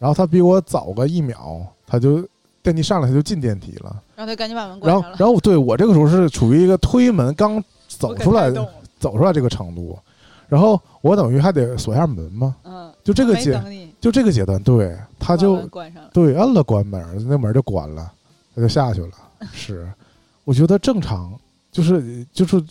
[0.00, 2.26] 然后他比我早个一秒，他就
[2.62, 4.02] 电梯上来他就进电梯了。
[4.16, 5.16] 然后他赶紧把门关然后上了。
[5.20, 8.50] 然后对我这个时候是处于一个推门刚走出来
[8.98, 9.98] 走出来这个程度，
[10.48, 16.10] 然后我等于还得锁一下门嘛，嗯，就这个阶等你，就这个阶段，对，他就门关上了。
[16.14, 18.10] 对摁了关门，那门就关了，
[18.54, 19.12] 他就下去了。
[19.52, 19.86] 是，
[20.44, 21.38] 我觉得正常，
[21.70, 22.62] 就是就是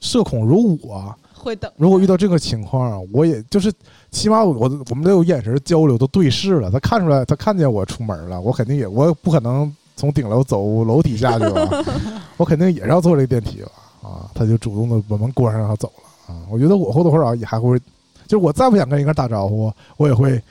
[0.00, 1.70] 社恐如我，会等。
[1.76, 3.72] 如果遇到这个情况，我也就是
[4.16, 6.70] 起码我我我们都有眼神交流，都对视了。
[6.70, 11.84] 他看出来，他看见我出门了，我肯定也我不可能从顶楼走楼梯下去吧，
[12.38, 13.70] 我肯定也是要坐这个电梯了
[14.02, 14.30] 啊。
[14.34, 16.40] 他就主动的把门关上，然后走了啊。
[16.50, 17.78] 我觉得我或多或少也还会，
[18.26, 20.42] 就是我再不想跟一个人打招呼，我也会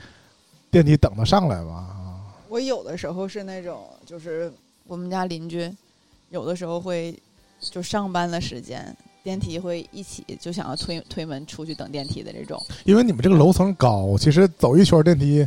[0.70, 2.22] 电梯等他上来吧啊。
[2.48, 4.52] 我有的时候是那种，就是
[4.86, 5.68] 我们家邻居，
[6.30, 7.20] 有的时候会
[7.58, 8.96] 就上班的时间，
[9.26, 15.44] 电梯会一起就想要推推门出去等电梯的这种，因为你们这个楼层高，其实走一圈电梯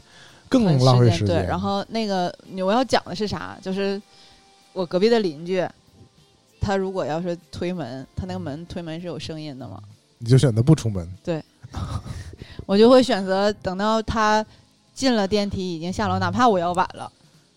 [0.49, 1.37] 更很浪费时时间。
[1.37, 3.57] 对，然后那个我要讲的是啥？
[3.61, 4.01] 就是
[4.73, 5.65] 我隔壁的邻居，
[6.59, 9.81] 他如果要是推门，他那个门推门是有声音的嘛，
[10.17, 11.09] 你就选择不出门。
[11.23, 11.41] 对
[12.67, 14.45] 我就会选择等到他
[14.93, 17.09] 进了电梯已经下楼，哪怕我要晚了，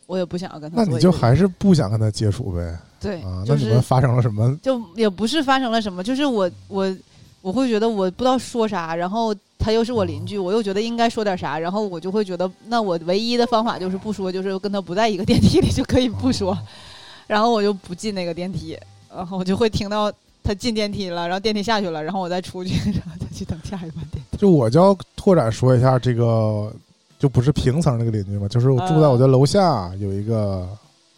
[0.07, 3.43] 我也不想要跟他那你就还是不想跟他接触呗对，啊？
[3.45, 4.57] 就是那你们发生了什么？
[4.63, 6.97] 就也不是发生了什么，就是我我
[7.41, 16.57] 我会觉得我不知道说啥，然后他又是我邻居，我又觉得应该说点啥，然后我就会觉得那我唯一的方法就是不说，就是跟他不在一个电梯里就可以不说，
[17.27, 18.79] 然后我就不进那个电梯，
[19.15, 20.13] 然后我就会听到
[20.45, 24.37] 他进电梯了，然后电梯下去了，然后我再出去， 然后再去等下一班电梯。
[24.39, 26.73] 就我就要拓展说一下这个，
[27.19, 30.69] 就不是平层那个邻居嘛，就是我住在啊我家楼下有一个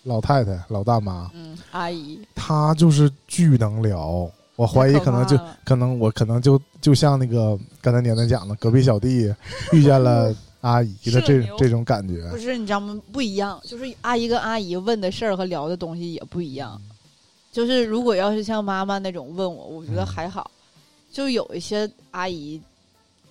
[0.05, 4.31] 老太太、老大妈，嗯，阿姨，她就是巨能聊。
[4.57, 9.35] 我怀疑可能就可可能我可能就就像那个刚才年年讲的，隔壁小弟
[9.73, 12.39] 遇见了阿姨的这这种感觉不。
[12.39, 13.01] 是你知道吗？
[13.11, 16.81] 不一样，就是阿姨跟阿姨问的事儿和聊的东西也不一样。
[17.51, 20.49] 就是如果要是像妈妈那种问我，我觉得嗯还好。
[21.13, 22.61] 就有一些阿姨，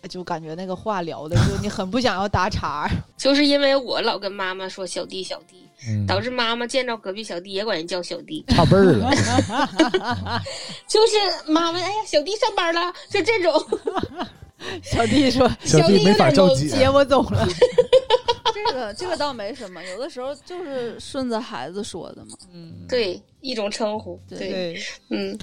[0.09, 2.91] 就感觉那个话聊的，就你很不想要搭茬儿。
[3.17, 9.11] 就是因为我老跟妈妈说小弟小弟，嗯，导致妈妈见着隔壁小弟也管人叫小弟，差辈儿了。
[10.87, 13.53] 就是妈妈哎呀小弟上班了，就这种。
[14.81, 17.45] 小弟说小弟没法叫有点姐接，我走了。
[18.53, 22.37] 这个这个倒没什么，有的时候就是顺着孩子说的嘛。
[22.53, 24.17] 嗯，对，一种称呼。
[24.29, 25.37] 对，嗯，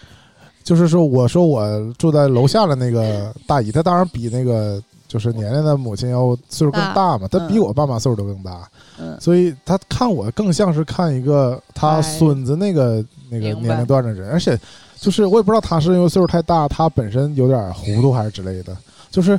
[0.64, 7.18] 就是说，我说我住在楼下的那个大姨，她当然比那个就是年年的母亲要岁数更大。
[7.18, 7.48] 嘛，她嗯。
[7.48, 8.70] 比我爸妈岁数都更大，
[9.00, 12.02] 嗯，所以她看我更像是看一个她哎。
[12.02, 14.56] 孙子那个那个年龄段的人，而且
[14.96, 18.76] 就是我也不知道她是因为岁数太大，她本身有点糊涂还是之类的，
[19.10, 19.38] 就是。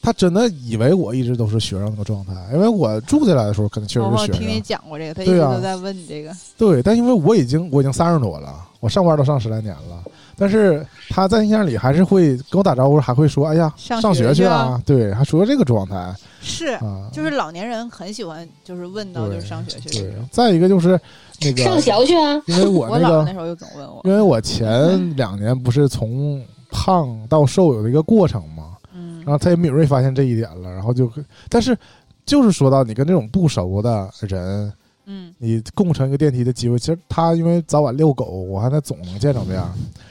[0.00, 4.34] 她真的以为我一直都是学生那个状态，因为我住进来的时候可能确实是学生。
[4.36, 5.50] 我听你生，讲过这个，他一对啊。
[5.50, 6.32] 直都在问你这个。
[6.56, 10.04] 对，但因为我已经我已经三十多了，我上班都上十来年了，
[10.38, 20.12] 但是他在印象里还是会跟我打招呼，还会说：“哎呀，上上学学去啊啊！”对，还说这个状态是，啊，就是老年人很喜欢，就是问到就是上学去。
[20.30, 20.98] 再一个就是
[21.40, 22.40] 那个，上学去啊。
[22.46, 31.10] 因为我我那时候就总问我，因为我前两年不是从胖到瘦有一个过程嘛，嗯然后他也敏锐发现这一点了，然后就，
[31.48, 31.76] 但是
[32.24, 34.72] 就是说到你跟这种不熟的人，
[35.10, 39.68] 嗯你共乘一个电梯的机会，其实他因为早晚遛狗，我还得总能见着面儿。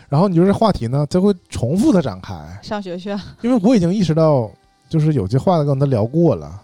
[0.09, 2.33] 然后你就这话题呢，就会重复的展开，
[2.63, 4.49] 上学去啊，因为我已经意识到，
[4.89, 6.59] 就是有些话跟他聊过了，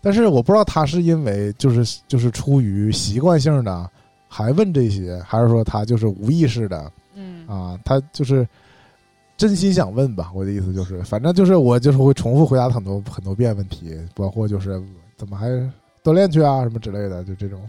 [0.00, 3.90] 但是我不知道他是因为就是就是出于习惯性的
[4.28, 8.46] 还问这些，还是说他就是无意识的嗯啊，他就是
[9.36, 10.30] 真心想问吧。
[10.34, 14.80] 我的意思就是，反正就是我就是会重复回答很多很多遍问题，包括就是
[15.16, 15.48] 怎么还
[16.04, 17.60] 锻炼去啊什么之类的，就这种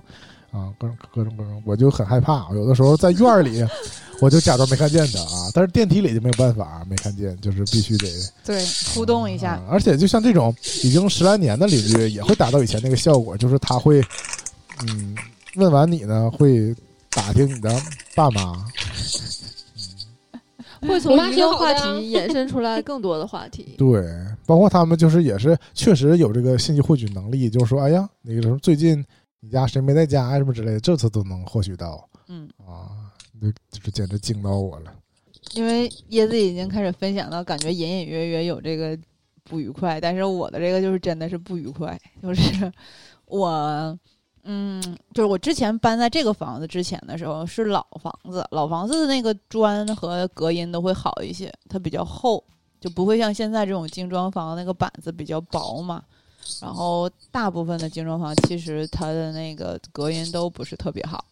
[0.51, 2.47] 啊各种各种各种，我就很害怕。
[2.53, 3.65] 有的时候在院儿里，
[4.21, 8.07] 我就假装没看见他啊，但是电梯里就没有办法没看见，就是必须得
[8.45, 14.01] 对，互动一下啊，而且就像这种已经十来年的邻居，也会达到以前那个效果，就是他会
[14.87, 15.15] 嗯
[15.55, 16.75] 问完你呢，会
[17.11, 17.69] 打听你的
[18.15, 18.65] 爸妈。
[20.87, 23.75] 会从一个话题延伸出来更多的话题。
[23.79, 24.03] 对，
[24.45, 29.03] 包括他们就是也是确实有这个信息获取能力，就是说，哎呀，那个什么最近
[29.39, 34.93] 你家谁没在家呀什么之类的，这次都能获取到嗯，啊，那就是简直惊到我了。
[35.55, 38.97] 因为椰子已经开始分享到，感觉隐隐约约有这个
[39.43, 42.71] 不愉快，但是我的这个就是真的是不愉快，就是
[43.27, 43.97] 我。
[44.43, 44.82] 嗯，
[45.13, 52.43] 就是我之前搬在这个房子之前的时候是老房子，老房子的那个砖和隔音都会好一些，它比较厚，
[52.82, 56.03] 就不会像现在这种精装房那个板子比较薄嘛。
[56.62, 61.23] 然后大部分的精装房其实它的那个隔音都不是特别好。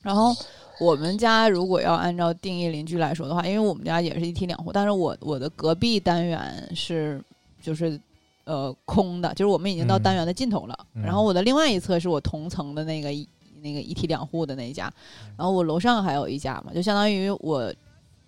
[0.00, 0.34] 然后
[0.80, 7.22] 我们家如果要按照定义邻居来说的话，因为我们家也是一梯两户，但是我我的隔壁单元是
[7.62, 8.00] 就是
[8.44, 10.78] 呃空的，就是我们已经到嗯单元的尽头了。
[10.94, 13.28] 嗯然后我的另外一侧是我同层的那个一
[13.62, 14.92] 那个一梯两户的那一家，
[15.36, 17.72] 然后我楼上还有一家嘛，就相当于我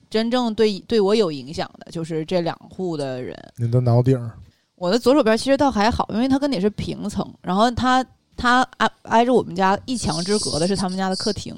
[0.08, 3.36] 真正对对我有影响的就是这两户的人。
[3.56, 4.32] 你的脑顶儿
[4.76, 8.04] 我的左手边其实倒还好，因为它跟你是平层，然后它
[8.36, 11.54] 它挨挨着我们家一墙之隔的是他们家的客厅，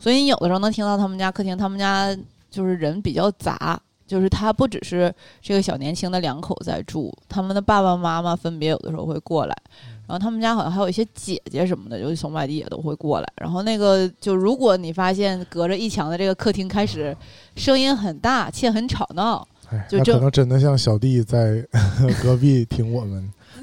[0.00, 2.16] 所以你有的时候能听到他们家客厅，他们家
[2.50, 9.56] 就是人比较杂，就是他不只是这个小年轻的两口在住，他们的爸爸妈妈分别有的时候会过来，
[10.06, 13.32] 然后他们家好像还有一些姐姐什么的，就是从外地也都会过来。
[13.40, 17.16] 然后那个就如果你发现隔着一墙的这个客厅开始
[17.56, 19.46] 声音很大且很吵闹，
[19.88, 21.66] 就可能真的像小弟在
[22.22, 23.32] 隔壁听我们，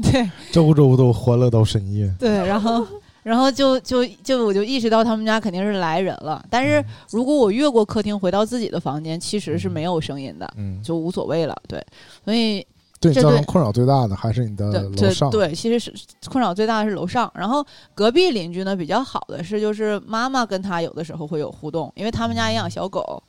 [0.00, 0.30] 对。
[0.52, 2.14] 周周都欢乐到深夜。
[2.18, 2.86] 对，然后
[3.22, 11.56] 然后就就就我就意识到他们家肯定是来人了，但是如果我越过客厅回到自己的房间，其实是没有声音的，嗯，就无所谓了。
[11.68, 11.84] 对，
[12.24, 12.66] 所以
[13.00, 15.30] 对你这对造成困扰最大的还是你的楼上。
[15.30, 15.92] 对对，其实是
[16.28, 23.22] 困扰最大的是楼上，然后隔壁邻居呢比较好的是，就是妈妈跟他有的时候会有互动，因为他们家也养小狗。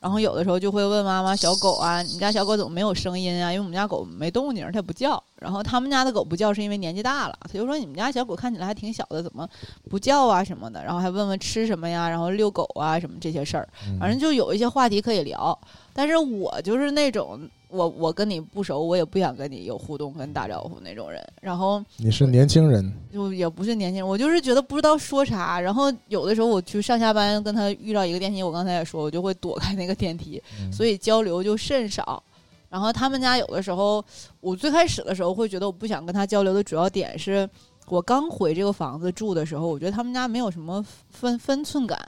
[0.00, 3.52] 然后有的时候就会问妈妈：“小狗啊，你家小狗怎么没有声音啊？
[3.52, 5.22] 因为我们家狗没动静，它也不叫。
[5.36, 9.46] 然后他们家的狗不叫是因为年纪大了，他就说你们家小狗看起来还挺小的，怎么
[9.90, 10.82] 不叫啊什么的？
[10.82, 13.68] 然后还问问吃什么呀，然后遛狗啊什么这些事儿。
[13.86, 15.58] 嗯反正就有一些话题可以聊。
[15.92, 17.38] 但是我就是那种
[17.70, 21.24] 我我跟你不熟，我也不想跟你有互动跟打招呼那种人。
[21.40, 25.60] 然后你是年轻人，就也不是年轻人，我就是觉得不知道说啥。
[25.60, 32.22] 然后有的时候我去上下班跟他遇到一个电梯，我刚才也说，我就会躲开那个电梯，嗯所以交流就甚少。
[32.68, 34.04] 然后他们家有的时候，
[34.40, 37.48] 我最开始的时候会觉得我不想跟他交流的主要点是，
[37.86, 41.98] 我刚回这个房子住的时候，我觉得他们家没有什么分分寸感。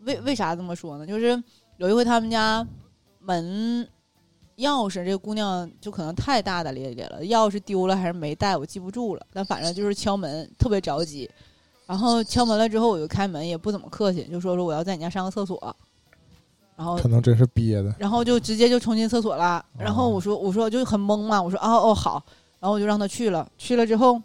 [0.00, 1.06] 为为啥这么说呢？
[1.06, 1.42] 就是
[1.78, 2.66] 有一回他们家
[3.18, 3.88] 门
[4.58, 9.26] 钥匙，这个姑娘就可能太大大咧咧了，钥匙丢了还是没带，我记不住了。
[9.32, 11.28] 但反正就是敲门，特别着急。
[11.86, 15.74] 然后敲门了之后，我就开门，也不怎么客气，就说说我要在你家上个厕所。
[16.76, 17.94] 然后可能真是憋的。
[17.98, 19.64] 然后就直接就冲进厕所了。
[19.76, 22.22] 然后我说我说就很懵嘛，我说哦哦好，
[22.60, 23.48] 然后我就让他去了。
[23.56, 24.20] 去了之后，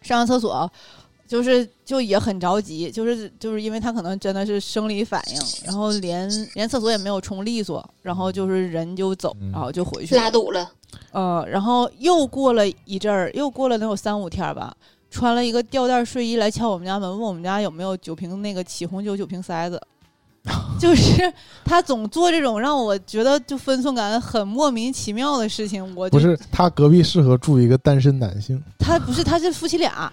[0.00, 0.70] 上完厕所，
[1.30, 9.52] 就是就也很着急，就是就是因为他可能真的是生理反应，然后连连厕所也没有冲利索，然后就是人就走，嗯。
[9.52, 10.68] 然后就回去了拉肚了，
[11.12, 14.74] 呃，然后又过了一阵儿，又过了能有三五天吧，
[15.08, 19.80] 穿了一个吊带睡衣来敲我们家门，问我们家有没有酒瓶那个起红酒酒瓶塞子。
[20.80, 21.30] 就是
[21.66, 30.10] 他总做这种让我觉得就分寸感很莫名其妙的事情，我不是他隔壁适合住一个单身男性，他不是他是夫妻俩，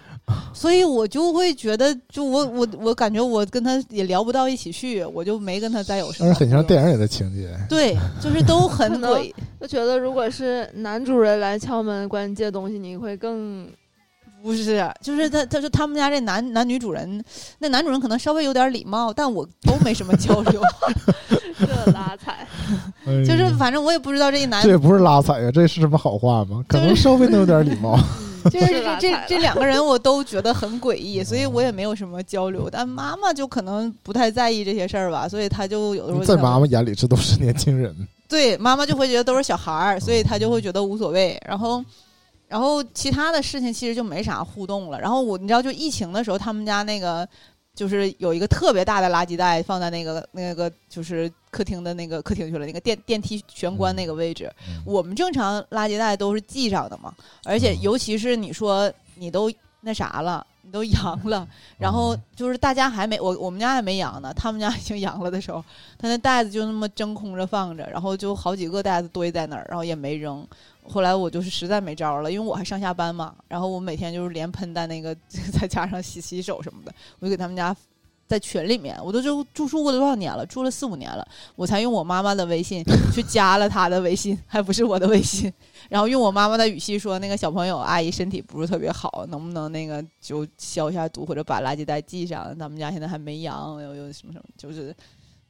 [0.52, 7.48] 所以我就会觉得就我我我感觉我跟他也聊不到一起去，我就没跟他再有什么但是很像电影里的情节。
[7.68, 13.68] 对，就是都很可能诡就觉得如果是男主人来敲门管你借东西，你会更
[14.42, 17.22] 不是，就是他，他说他们家这男男女主人，
[17.58, 20.62] 那男主人可能稍微有点礼貌，但我都没什么交流，
[21.58, 22.46] 这拉踩。
[23.06, 26.62] 哎就是反正我也不知道这一男这，也不是拉踩呀，这是什么好话吗？
[26.68, 27.96] 可能稍微能有点礼貌。
[27.96, 32.68] 就是是拉踩了这这这两个人我都觉得很诡异，所以我也没有什么交流。
[32.70, 37.94] 但妈妈就可能不太在意这些事儿吧，所以她就有的时候在妈妈眼里，这都是年轻人。
[38.28, 41.40] 对妈妈就会觉得都是小孩儿，所以她就会觉得无所谓。
[41.46, 41.82] 然后，
[42.46, 45.00] 然后其他的事情其实就没啥互动了。
[45.00, 47.26] 然后我你知道，就疫情的时候，他们家那个
[47.78, 54.52] 就是有一个特别大的垃圾袋放在那个那个就是客厅的那个客厅去了，那个电电梯玄关那个位置。
[54.84, 57.14] 我们正常垃圾袋都是系上的嘛，
[57.44, 59.48] 而且尤其是你说你都
[59.80, 60.44] 那啥了。
[60.68, 65.64] 你都阳了，然后就是大家还没我我们家还没阳呢，他们家已经阳了的时候，
[65.96, 70.46] 他那袋子就那么真空着放着，然后就好几个袋子堆在那儿，然后也没扔。
[70.86, 75.16] 后来我就是实在没招儿了，因为我还上下班嘛，然后我每天就是连喷带那个，
[75.58, 77.74] 再加上洗洗手什么的，我就给他们家
[78.28, 81.26] 在群里面，我都就住宿过多少年了，住了四五年了，
[81.56, 85.52] 我才用我妈妈的微信 去加了她的微信，还不是我的微信，
[85.88, 92.56] 然后用我妈妈的语气说，那个小朋友阿姨身体不是特别好，能不能那个就消一下毒或者把垃圾袋系上？
[92.58, 94.94] 咱们家现在还没阳，又又什么什么，就是。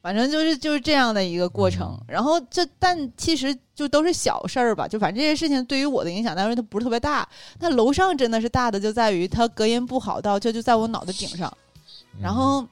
[0.01, 7.27] 反正就是就是这样的一个过程，然后这但其实就都是小事儿吧，就反正这些事情对于我的影响，但是它不是特别大。
[7.59, 11.53] 那楼上真的是大的，就在于它隔音不好到这就在我脑袋顶上。
[12.17, 12.65] 然后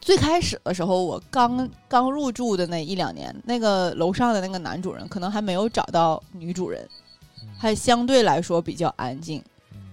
[0.00, 6.88] 最开始的时候，我刚刚入住的那一两年，那个楼上的那个男主人可能还没有找到女主人，
[7.58, 9.42] 还相对来说比较安静。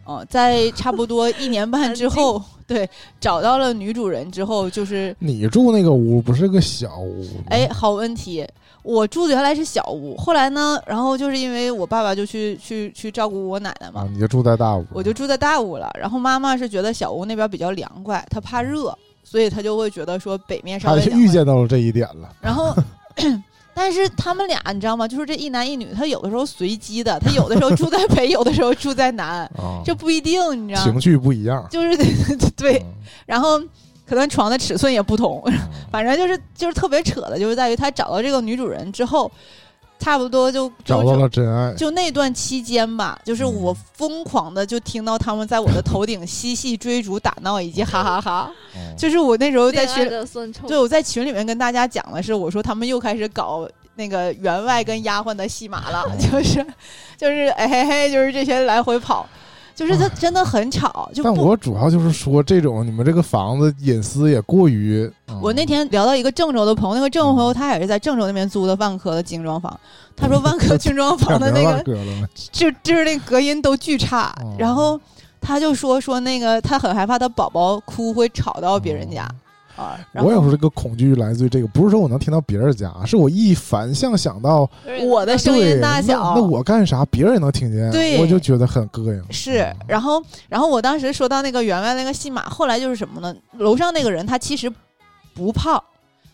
[0.06, 2.90] 嗯，在差不多一年半之后， 对，
[3.20, 7.26] 找到了女主人之后，就是你住那个屋不是个小屋？
[7.50, 8.46] 哎，好问题。
[8.84, 15.90] 我住的原来是小屋，后来呢，然后就是因为我爸爸就去去去照顾我奶奶嘛，啊，你就住在大屋，我就住在大屋了。
[15.98, 18.94] 然后妈妈是觉得小屋那边比较凉快，她怕热，
[19.24, 22.30] 所以她就会觉得说北面稍他微凉快预见到了这一点了。
[22.42, 22.76] 然后
[23.76, 25.08] 但是他们俩你知道吗？
[25.08, 30.92] 就是这一男一女，他有的时候随机的，他有的时候住在北， 有的时候住在南，啊，这不一定，你知道吗？
[30.92, 31.66] 情绪不一样。
[31.70, 31.98] 就是
[32.56, 32.94] 对，嗯，
[33.26, 33.60] 然后
[34.06, 35.54] 可能床的尺寸也不同，嗯
[35.92, 39.32] 反正就是就是特别扯的，就是在于他找到这个女主人之后，
[40.00, 41.74] 差不多就就找到了真爱。
[41.76, 43.54] 就那段期间吧，就是嗯。
[43.64, 50.10] 我疯狂的就听到他们在我的头顶嬉戏追逐打闹以及哈哈哈，嗯就是我那时候在群，
[50.68, 53.66] 对我在群里面跟大家讲的是，我说他们又开始搞
[53.96, 56.66] 那个员外跟丫鬟的戏码了，哦就是
[57.18, 59.26] 就是哎嘿嘿，就是这些来回跑，
[59.76, 61.24] 就是他真的很吵，就。
[61.24, 65.12] 但我主要就是说，这种你们这个房子隐私也过于。
[65.28, 69.78] 嗯我那天聊到一个郑州的朋友，那个郑州朋友他也是在郑州那边租的万科的精装房，
[70.16, 71.84] 他说万科精装房的那个？
[72.52, 74.98] 就就是那隔音都巨差哦，然后
[75.42, 79.28] 他就说说那个他很害怕他宝宝哭会吵到别人家
[79.84, 84.70] 啊，我有时候这个恐惧来自于这个，不是说我能听到别人家，是我一反向想到，
[85.08, 89.24] 我的声，音大小，那那我干啥别人也能听见，对我就觉得很膈应。
[89.32, 93.36] 是，然后然后我当时说到那个员外那个戏码，后来就是什么呢？
[93.58, 94.72] 楼上那个人他其实
[95.34, 95.84] 不胖。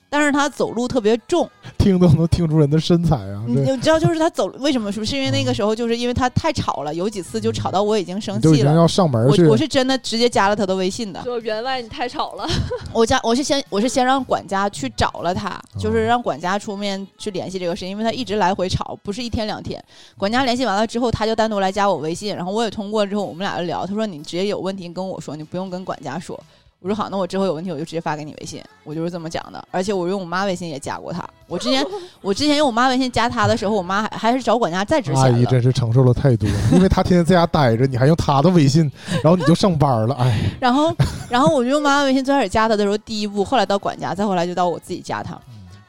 [0.10, 3.44] 但是他走路特别重，听都能听出人的身材啊！
[3.48, 4.92] 你你知道，就是他走为什么？
[4.92, 8.74] 是不是因为那个时候，就是因为他太吵了，有几次就吵到我已经生气了。
[8.74, 12.48] 要上门去，我我是真的直接加了他的微信的，说员外你太吵了，
[12.92, 19.84] 我加我是先我是先让管家去找了他，哦就是让管家出面去联系这个事，因为他一直来回吵，不是一天两天。
[20.18, 23.86] 管家联系完了之后，他就单独来加我微信，然后我也通过之后，我们俩就聊。
[23.86, 26.40] 他说你直接有问题跟我说，你不用跟管家说。
[26.82, 29.62] 我说好，那我之后有问题我就直接发给你微信，我就是这么讲的。
[29.70, 31.28] 而且我用我妈微信也加过他。
[31.48, 31.86] 我之前
[32.22, 35.46] 我之前用我妈微信加他的时候，我妈还还是找管家再值阿姨。
[35.48, 38.90] 真是承受了太多，因为她天天在家待着，你还用她的微信，
[39.22, 40.96] 然后你就上班了，哎， 然后，
[41.30, 45.38] 然后我就用妈妈微信最开始加他的时候，第一步，后来到管家，再后来就到我自己加他。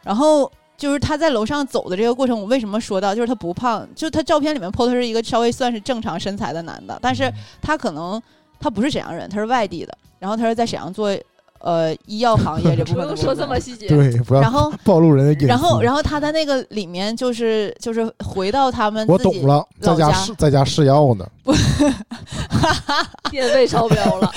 [0.02, 7.32] 然后就是他在楼上走的这个过程，我为什么说到，就是他不胖，就是他照片里面 PO 的是一个稍微算是正常身材的男的，但是
[7.62, 8.20] 他可能
[8.58, 11.10] 他不是沈阳人，他是外地的，然后他说在沈阳做
[11.58, 13.44] 呃医药行业这部分不用说这。
[13.46, 13.88] 么细节。
[13.88, 15.46] 对，不要然后，暴露人的隐私。
[15.46, 21.26] 然后，然后他在那个里面就是就是回到他们自己我懂了，在家老家试在家试药呢，
[23.30, 24.30] 电费超标了，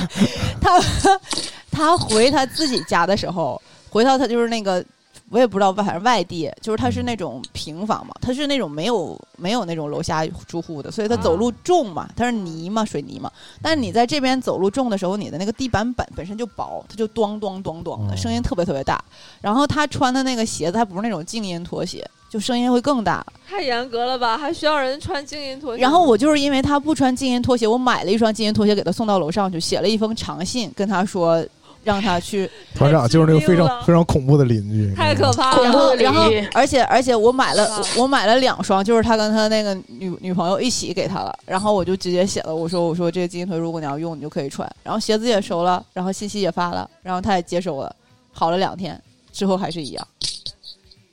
[0.60, 0.80] 他
[1.70, 3.60] 他回他自己家的时候，
[3.90, 4.84] 回到他就是那个，
[5.30, 13.30] 我也不知道，反正外地，就是他是那种平房嘛，他是那种没有没有那种楼下住户的，所以他走路重嘛，他是泥嘛，水泥嘛。
[13.60, 19.02] 但是你在这边走路重的时候，你的那个地板本本身就薄，它就咚咚咚咚的，哦声音特别特别大。
[19.40, 23.26] 然后他穿的那个鞋子，还不是那种静音拖鞋，就声音会更大。
[23.48, 24.38] 太严格了吧？
[24.38, 25.82] 还需要人穿静音拖鞋？
[25.82, 31.44] 然后我就是因为他不穿静音拖鞋，我买了一双静音拖鞋给他送到楼上去，写了一封长信跟他说，
[31.86, 32.50] 让他去。
[32.74, 35.94] 团长就是那个非常非常恐怖的邻居，太可怕了。
[35.94, 47.94] 然后而且而且我买了啊我 我买了两双，就是他跟他那个女女朋友一起给他了，然后我就直接写了，我说我说这个金银腿如果你要用，你就可以穿，然后鞋子也收了，然后信息也发了，然后他也接收了，
[48.32, 49.00] 好了两天
[49.32, 50.08] 之后还是一样，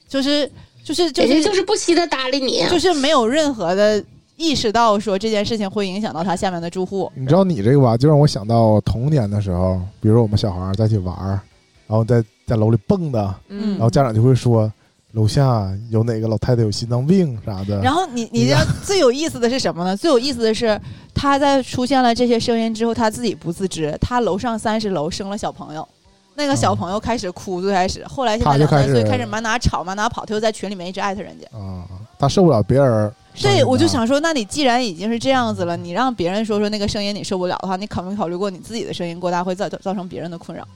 [0.09, 0.51] 就是
[0.83, 2.65] 就是就是就是不惜的搭理你。
[2.69, 4.03] 就是没有任何的
[4.35, 11.39] 意识到说这件事情会影响到他下面的住户，你知道你这个吧，就让我想到童年的时候，比如说我们小孩儿在一起玩儿，
[11.87, 14.71] 然后在在楼里蹦的，嗯然后家长就会说
[15.11, 17.79] 楼下有哪个老太太有心脏病啥的。
[17.81, 19.95] 然后你你知道最有意思的是什么呢？
[19.95, 20.79] 最有意思的是，
[21.13, 25.87] 他在出现了这些声音之后，他自己不自知，他楼上三十楼生了小朋友。
[26.35, 31.45] 那个小朋友开始哭，最开始，后来现在两三岁，开始满哪吵满哪跑，他又在群里面一直艾特人家。
[31.55, 31.85] 啊，
[32.17, 33.67] 他受不了别人对，大。
[33.67, 40.67] 我就想说，那你既然已经是这样子了，你让别人说说那个声音你受不了的话，你考没考虑过你自己的声音过大会造造成别人的困扰？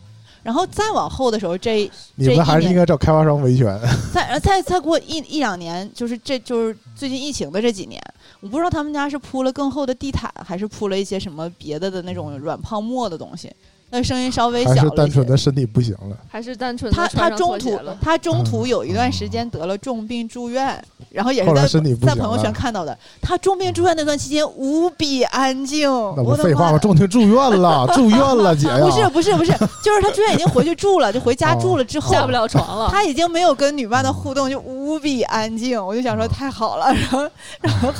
[0.44, 3.78] 然后再往后的时候，这 你们还是应该找开发商维权。
[4.14, 8.02] 再再再过一一两年，就是这就是最近疫情的这几年，
[8.40, 13.52] 我不知道他们家是铺了更厚的地毯，还是铺了一些什么别的的那种软泡沫的东西，
[13.90, 14.96] 那声音稍微小还是了一些。
[14.96, 16.18] 单纯的身体不行了。
[16.30, 17.80] 还是单纯的他他中途。
[18.02, 22.98] 他中途嗯有一段时间得了重病住院，然后也是在身体不行在朋友圈，看到的。
[23.22, 26.72] 他重病住院那段期间无比安静，那不我的废话吗？
[26.74, 28.80] 妈重病住院了，住院了，姐呀！
[28.80, 29.52] 不是不是不是，
[29.84, 36.94] 就是他住院已经回去住了，就回家哦住了之后，下不了床了，他已经没有跟女伴的互动，就无无比安静，我就想说啊太好了。
[36.94, 37.30] 然后，
[37.62, 37.94] 然后，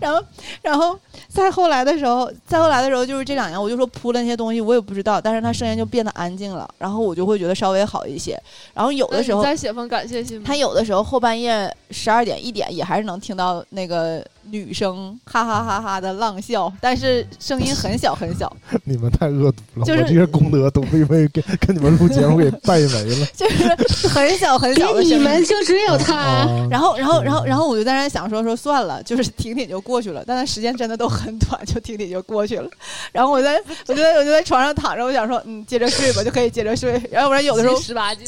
[0.00, 0.24] 然后，
[0.62, 0.98] 然后
[1.28, 8.40] 再后来的时候，再后来的时候，就是这两年，我就说铺了那些东西，我也不知道，但是他声音就变得安静了，然后我就会觉得稍微好一些。
[8.74, 10.42] 然后有的时候再写封感谢信。
[10.42, 23.26] 他有的时候后半夜十二点一点也还是能听到那个女生哈哈哈哈的浪笑，但是声音很小很小， 你们太恶毒了，就是我这些功德都被被跟跟你们录节目给败没了。
[23.34, 25.22] 就是很小很小别你的声音。
[25.22, 26.16] 们就只有他。
[26.16, 30.22] 啊然后，然后，然后，然后我就在那想说说算了， 就是挺挺就过去了。
[30.26, 32.68] 但是时间真的都很短，就挺挺就过去了。
[33.12, 37.00] 然后我在我就在我就在床上躺着，我想说嗯，接着睡吧，就可以接着睡。
[37.10, 38.26] 然后不然有的时候十八斤，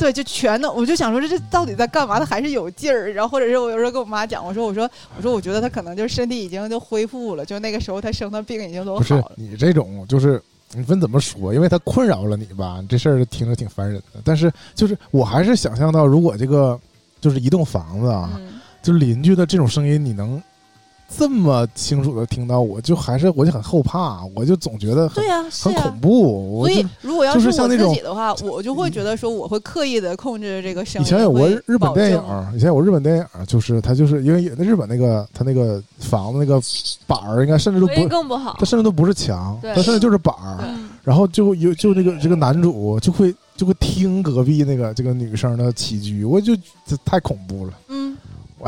[0.00, 2.18] 对，就全都，我就想说这这到底在干嘛？
[2.18, 3.12] 他还是有劲儿。
[3.12, 9.32] 然后或者是我有时候跟我妈讲，我说我说我说我觉得他可能就是身体已经就恢复了，就那个时候他生的病已经都不是好了。
[9.36, 10.42] 你这种，就是
[10.72, 11.52] 你分怎么说？
[11.52, 14.22] 因为他困扰了你吧，这事儿听着挺烦人的。
[14.24, 16.80] 但是就是我还是想象到，如果这个
[17.20, 20.42] 就是一栋房子啊，嗯，就邻居的这种声音，你能
[21.18, 26.60] 这么清楚的听到，我就还是我就很后怕，我就总觉得很对呀、很恐怖。
[26.60, 31.06] 我就所以，如果要就是我自像那种己的话，我就会觉得说，我会刻意的控制这个声音。
[31.06, 32.22] 以前有过日本电影，
[32.54, 36.60] 以前有日本电影，就是他就是因为那日本那个他那个房子那个
[37.06, 38.64] 板儿，应该甚至都不，更不好他。
[38.64, 40.58] 甚至都不是墙，他甚至就是板儿。
[40.62, 46.54] 嗯，然后就有就那个这个男主就会就会听隔壁那个这个女生的起居，我就
[46.86, 47.72] 这太恐怖了。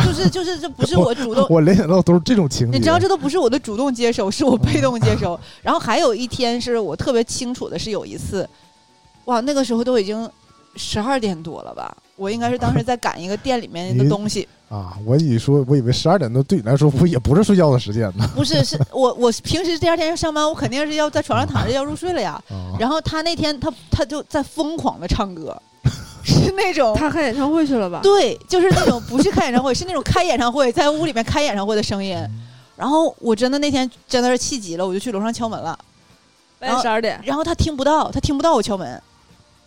[0.04, 2.78] 就是就是这不是我主动，我联想到都是这种情节。
[2.78, 5.38] 你知道这都不是我的主动接收，是我被动接收。
[5.62, 8.48] 然后还有一天是我特别清楚的，是有一次，
[9.26, 10.28] 哇，那个时候都已经
[10.76, 18.26] 十二点多了吧，我应该是当时在赶一个店里面的东西，啊，我以说我以为十二点多对你来说不也不是睡觉的时间呢。
[18.34, 22.42] 不是，是 我我平时第二天要上班，我肯定是要在床上躺着要入睡了呀。
[22.48, 25.54] 啊，然后他那天他他就在疯狂的唱歌，
[26.24, 28.00] 是那种他开演唱会去了吧？
[28.02, 32.16] 对，就是那种不是开演唱会，是那种开演唱会在屋里面开演唱会的声音。
[32.76, 35.78] 然后我真的那天真的是气急了，我就去楼上敲门了。
[36.58, 39.00] 半夜十二点，然后他听不到，他听不到我敲门，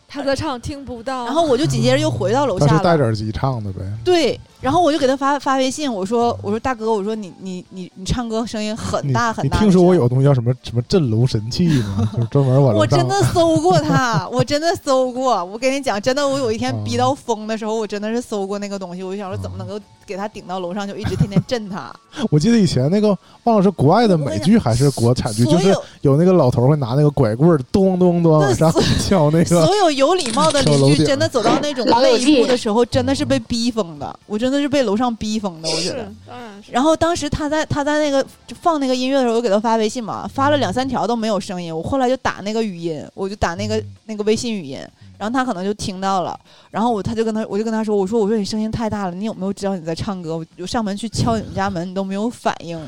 [0.07, 1.25] 他在唱听不到。
[1.25, 2.77] 然后我就紧接着又回到楼下了。
[2.77, 3.81] 是戴着耳机唱的呗。
[4.03, 9.59] 对，然后我就给他发发微信，我说我说大哥，我说你你你你唱歌声音很大很大。
[9.59, 12.09] 你听说我有东西叫什么什么震楼神器吗？
[12.17, 15.45] 就是专门往楼上我真的搜过他，我真的搜过。
[15.45, 19.03] 我跟你讲，真的，我有一天啊逼到疯的时候，我真的是搜过那个东西。
[19.03, 21.93] 我就想说，怎么能够给他顶到楼上，就一直天天震他。
[22.31, 29.63] 我记得以前那个忘了是国外的美剧还是国产剧，就是有有那个老头会拿那个拐棍儿咚咚咚那往上敲那个。
[29.63, 34.19] 所有有礼貌的邻居，真的走到那种那一步的时候，真的是被逼疯的。
[34.25, 36.71] 我真的是被楼上逼疯的，我觉得。，当然是。
[36.71, 41.75] 然后当时他在他在那个就放那个音乐的时候，我给他发微信嘛，发了两三条都没有声音。
[41.75, 44.79] 我后来就打那个语音，我就打那个那个微信语音，
[45.17, 46.39] 然后他可能就听到了，
[46.71, 50.37] 然后我他就跟他我就跟他说，我说我说你声音太大了，你有没有知道你在唱歌？
[50.37, 52.79] 我就上门去敲你们家门，你都没有反应。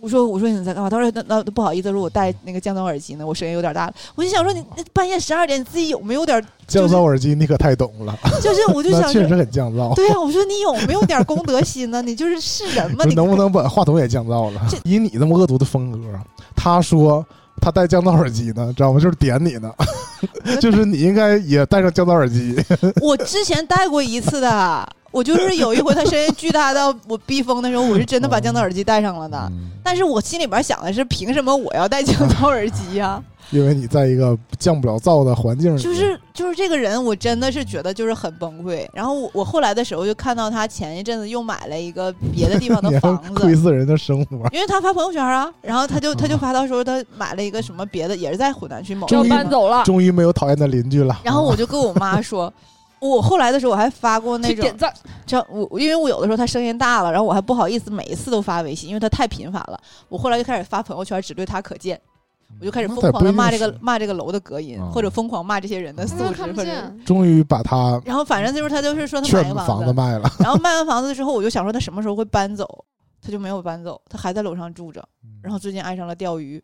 [0.00, 0.88] 我说我说你在干嘛？
[0.88, 3.94] 他说那那不好意思，说我戴那个降噪耳机呢，我声音有点大了。
[4.14, 9.94] 我就想说你那半夜十二点，你自己有没有点降噪耳机，你可太懂了，就是我就想 确实很降噪。
[9.94, 12.00] 对呀、我说你有没有点公德心呢？
[12.02, 13.04] 你就是是人吗？
[13.08, 14.60] 你能不能把话筒也降噪了？
[14.84, 15.98] 以你这么恶毒的风格，
[16.54, 17.24] 他说
[17.60, 19.00] 他戴降噪耳机呢，知道吗？
[19.00, 19.72] 就是点你呢，
[20.60, 22.56] 就是你应该也戴上降噪耳机。
[23.00, 29.38] 我之前戴过一次的，我就是有一回他声音巨大到我逼疯的时候，我是真的把降噪耳机戴上了的。
[29.50, 38.86] 嗯但是我心里边想的是，凭什么我要戴降噪耳机呀、因为你在一个降不了噪的环境里，就是就是这个人，我真的是觉得就是很崩溃。
[38.92, 43.62] 然后我我后来的时候就看到他前一阵子又买了一个别的地方的 房窥子。
[43.62, 44.36] 视人的生活。
[44.52, 51.18] 因为他发朋友圈啊， 然后他就他就发到说他买了一个什么别的，也是在湖南区某要终于搬走了，终于没有讨厌的邻居了。
[51.24, 52.52] 然后我就跟我妈 说，
[53.00, 54.92] 我后来的时候我还发过那种去点赞。
[55.26, 59.78] 这我因为我有的时候他声音大了，然后我还不好意思每一次都发微信，因为他太频繁了。
[60.08, 62.00] 我后来就开始发朋友圈，只对他可见，
[62.60, 66.70] 我就开始疯狂的骂这个骂这个楼的隔音，啊或者疯狂骂这些人的素质，他看不或者。
[66.70, 70.30] 见，终于把他然后反正就是他就是说他买房子子，卖了。
[70.40, 72.84] 然后卖完房子之后，我就想说他什么时候会搬走，
[73.20, 75.06] 他就没有搬走，他还在楼上住着。
[75.40, 76.62] 然后最近爱上了钓鱼，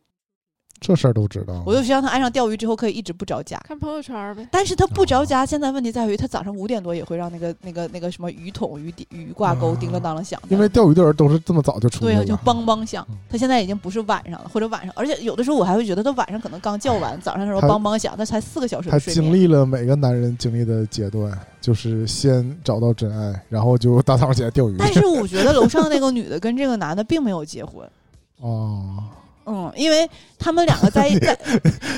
[0.80, 1.62] 这事儿都知道。
[1.64, 3.58] 我就希望他爱上钓鱼之后可以一直不着家。
[3.66, 4.46] 看朋友圈呗。
[4.50, 10.40] 但是他不着家，现在问题在于他早上五点多也会让那个那个那个什么鱼桶、鱼鱼挂钩啊叮了当啷响。
[10.48, 12.34] 因为钓鱼的人都是这么早就出对啊，就。
[12.36, 13.16] 梆梆响嗯。
[13.30, 18.98] 他现在已经不是晚上了，或者晚上，而且有的时候我还会觉得他晚上可能刚叫完，早上的时候梆梆响，他才四个小时他。
[18.98, 24.76] 经历了每个男人经历的阶段，就是先找到真爱，然后就大早上起来钓鱼。
[24.78, 27.88] 但是我觉得楼上那个女的跟这个男的并没有结婚，
[28.40, 29.04] 哦，
[29.46, 31.38] 嗯，因为他们两个在一 在，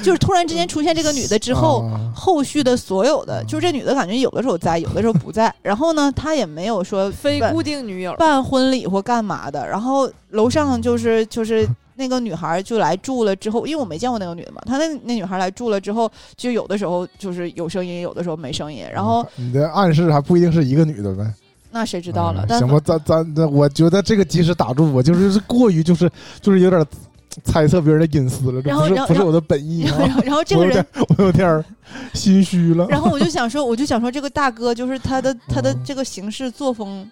[0.03, 5.53] 就是突然之间出现这个女的之后，啊后续的所有的，就是这女的感觉有的时候在，有的时候不在。
[5.63, 9.67] 然后呢，她也没有说 非固定女友，办婚礼或干嘛的。
[9.67, 18.85] 然后楼上就是就是 那个女孩就来住了之后，因为我没见过那个女的嘛，她那那女孩来住了之后，就有的时候就是有声音，有的时候没声音。
[18.93, 21.25] 然后你的暗示还不一定是一个女的呗？
[21.71, 22.47] 那谁知道了？
[22.49, 26.83] 行吧，咱咱咱，我觉得这个及时打住，我就是是过于就是就是有点
[27.45, 30.15] 猜测别人的隐私了，这然后然后不是不是我的本意然后啊然。
[30.15, 31.65] 后然后这个人我有点，我有点儿
[32.15, 32.87] 心虚了。
[32.89, 37.09] 然后我就 想说，我就想说，这个大哥就是他的他的嗯这个行事作风，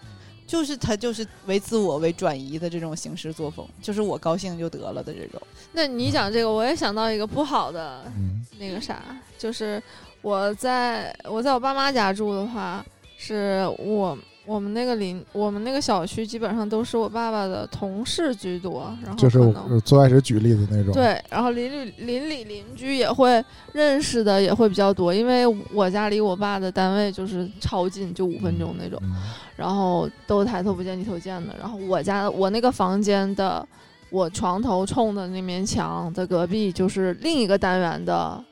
[0.47, 5.41] 就是他就是为自我为转移的这种行事作风，就是我高兴就得了的这种。
[5.73, 9.03] 那你讲这个，我也想到一个不好的嗯那个啥，
[9.39, 9.83] 就是
[10.23, 12.85] 我在我在我爸妈家住的话，
[13.19, 14.17] 是我
[14.47, 19.41] 我们那个邻我们那个小区基本上都是我爸爸的同事居多，然后就是
[19.85, 23.43] 最开始举例子那种。，对，然后邻里邻里邻居也会
[23.73, 29.15] 认识的也会比较多，因为我家离我爸的单位就是超近，就五分钟那种，嗯
[29.57, 31.55] 然后都抬头不见低头见的。
[31.59, 33.67] 然后我家我那个房间的
[34.11, 38.45] 我床头冲的那面墙的隔壁就是另一个单元的。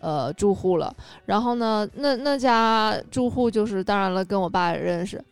[0.00, 0.94] 呃，住户了，
[1.26, 5.22] 然后呢，那那家住户就是当然了，跟我爸也认识，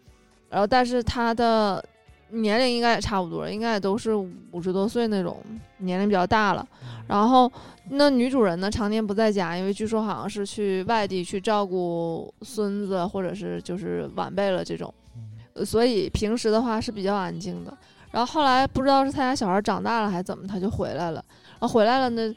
[0.50, 1.82] 然后但是他的
[2.30, 5.38] 年龄应该也差不多，应该也都是五十多岁那种，
[5.78, 6.66] 年龄比较大了。
[7.06, 7.50] 然后
[7.88, 14.92] 那女主人呢，常年不在家，因为据说好像是去外地去照顾孙子，或者是就是晚辈了这种，
[15.54, 17.74] 呃所以平时的话是比较安静的。
[18.10, 21.24] 然后后来不知道是他家小孩长大了还是怎么，他就回来了。
[21.58, 22.34] 然后回来了呢，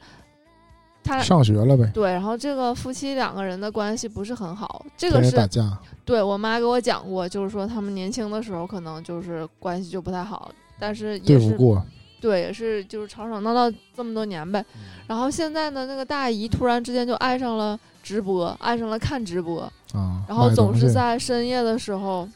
[1.04, 5.78] 他上学了呗，对，然后这个夫妻两个人的关系不是很好，这个是打架。
[6.06, 11.86] 对我妈给我讲过，就是说他们年轻的时候可能就是关系就不太好，但是也是对不过，
[12.20, 14.64] 对，也是就是吵吵闹闹这么多年呗。
[15.08, 19.62] 然后现在呢，那个大姨突然之间就爱上了直播，爱上了看直播，
[19.94, 22.28] 啊，然后总是在深夜的时候，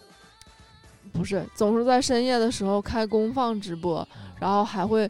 [1.14, 4.08] 不是总是在深夜的时候开公放直播，
[4.40, 5.10] 然后还会。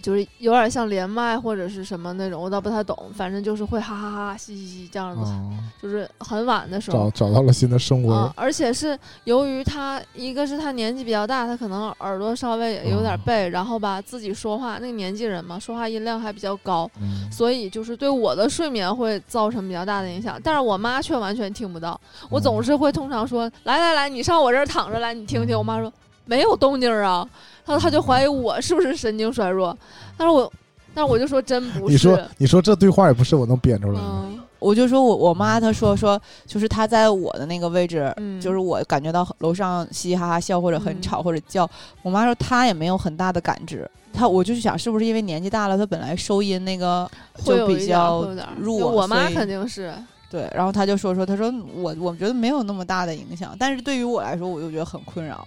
[0.00, 5.40] 就是有点像连麦或者是什么那种，我倒不太懂，反正就是会哈哈哈嘻嘻嘻这样子，啊，
[5.82, 20.40] 就是很晚的时候找，找到了新的生活啊，而且是由于他一个是他年纪比较大，他可能耳朵稍微有点哦背，然后吧自己说话那个年纪人嘛，说话音量还比较高，嗯所以就是对我的睡眠会造成比较大的影响。
[20.42, 25.58] 但是我妈却完全听不到，我总是会通常说来来来，你上我这儿躺着来，你听听。
[25.58, 25.92] 我妈说
[26.28, 27.28] 没有动静啊，
[27.64, 29.76] 他说他就怀疑我是不是神经衰弱，
[30.16, 30.52] 但是我
[30.94, 34.06] 但是我就说真不是，你说你说这对话也不是我能编出来的。
[34.06, 34.38] 嗯。
[34.60, 38.40] 我就说我我妈她说说，就是她在我的那个位置，嗯。
[38.40, 41.00] 就是我感觉到楼上嘻嘻哈哈笑或者很嗯。
[41.00, 41.68] 吵或者叫，
[42.02, 43.88] 我妈说她也没有很大的感知。
[44.12, 47.08] 她我就是想是不是因为年纪大了，她本来收音那个
[47.44, 49.94] 就会比较弱我妈肯定是。
[50.28, 55.46] 对，然后她就说说，她说我我觉得没有那么大的影响，但是对于我来说，我就觉得很困扰。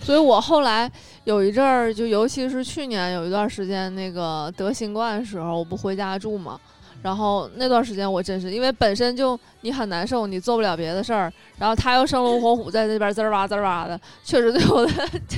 [0.00, 0.90] 所以我后来
[1.24, 6.58] 有一阵儿，就尤其是去年有一段时间，那个得新冠的时候，我不回家住嘛。
[7.00, 14.92] 然后那段时间我真是，因为本身就你很难受，你做不了别的事儿，然后他又生龙活虎在那边滋儿哇滋儿哇的，确实对我的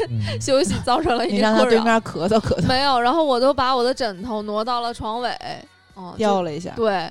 [0.09, 1.59] 嗯休息造成了一你定困扰。
[1.59, 5.31] 让他对面咳嗽咳嗽，没有，然后我都把我的枕头挪到了床尾，
[5.97, 6.73] 嗯，就掉了一下。
[6.75, 7.11] 对，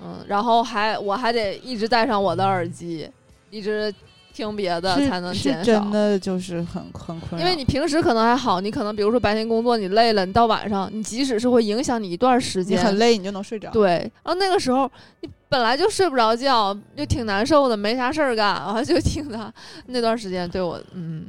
[0.00, 3.10] 嗯，然后还我还得一直戴上我的耳机，
[3.50, 3.92] 一直
[4.38, 5.64] 听别的才能减少。
[5.64, 13.68] 真的就是很很困扰，因为你平时可能还好，你可能比如说白天工作你累了，你到晚上，你即使是会影响你一段时你间，很累，你就能睡着。
[13.72, 13.90] 对，
[14.22, 14.88] 然后那个时候
[15.22, 19.52] 你本来就睡不着觉，就挺难受的，没啥事儿干，然 后就听他
[19.86, 21.26] 那段时间对我，嗯，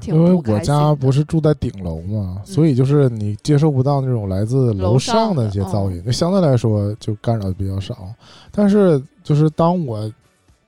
[0.00, 8.08] 挺因为我家不是住在顶楼嘛，所以就是你接受不到那种来自楼上的一些噪音，就相对来说就干扰比较少。
[8.50, 10.10] 但是就是当我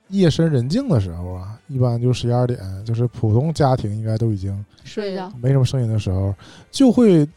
[0.09, 6.33] 夜深人静的时候啊，一般就十一二点，就是普通家庭应该都已经睡了，没什么声音的时候，
[6.71, 7.27] 就会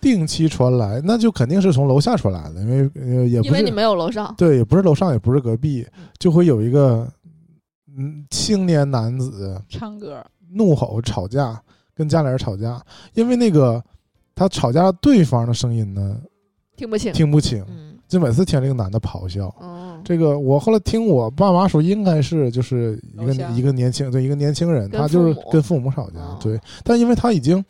[0.00, 7.08] 定期传来，那就肯定是从楼下传来的，因为呃也不是因为你没有楼上，对，也不是楼上，也不是隔壁嗯，就会有一个
[7.96, 11.60] 嗯青年男子唱歌，怒吼吵架，
[11.94, 12.80] 跟家里人吵架，
[13.14, 13.82] 因为那个
[14.34, 16.20] 他吵架对方的声音呢
[16.76, 19.52] 听不清，听不清，嗯就每次听这个男的咆哮。
[19.62, 26.38] 嗯，这个我后来听我爸妈说，应该是就是一个一个年轻对一个年轻人，他就是跟父母吵架，哦。
[26.42, 27.64] 对，但因为他已经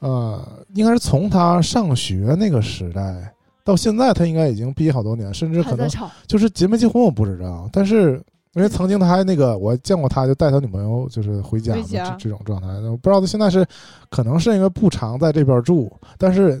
[0.00, 0.44] 呃，
[0.74, 5.88] 应该是从他上学那个时代到现在，他应该已经毕业好多年，甚至可能
[6.26, 8.20] 就是结没结婚我不知道，但是
[8.54, 12.10] 因为曾经他还那个，我见过他，就带他女朋友就是回家的回家。
[12.10, 12.66] 这这种状态。
[12.66, 13.64] 我不知道他现在是
[14.10, 16.60] 可能是因为不常在这边住，但是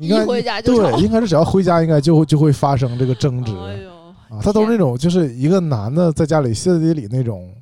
[0.00, 3.52] 应该一回家就对，应该是只要回家，应该就会就会发生这个争执。
[3.52, 3.90] 哎呦，
[4.36, 4.40] 啊。
[4.42, 7.52] 他都是那种就是一个男的在家里歇斯底里那种，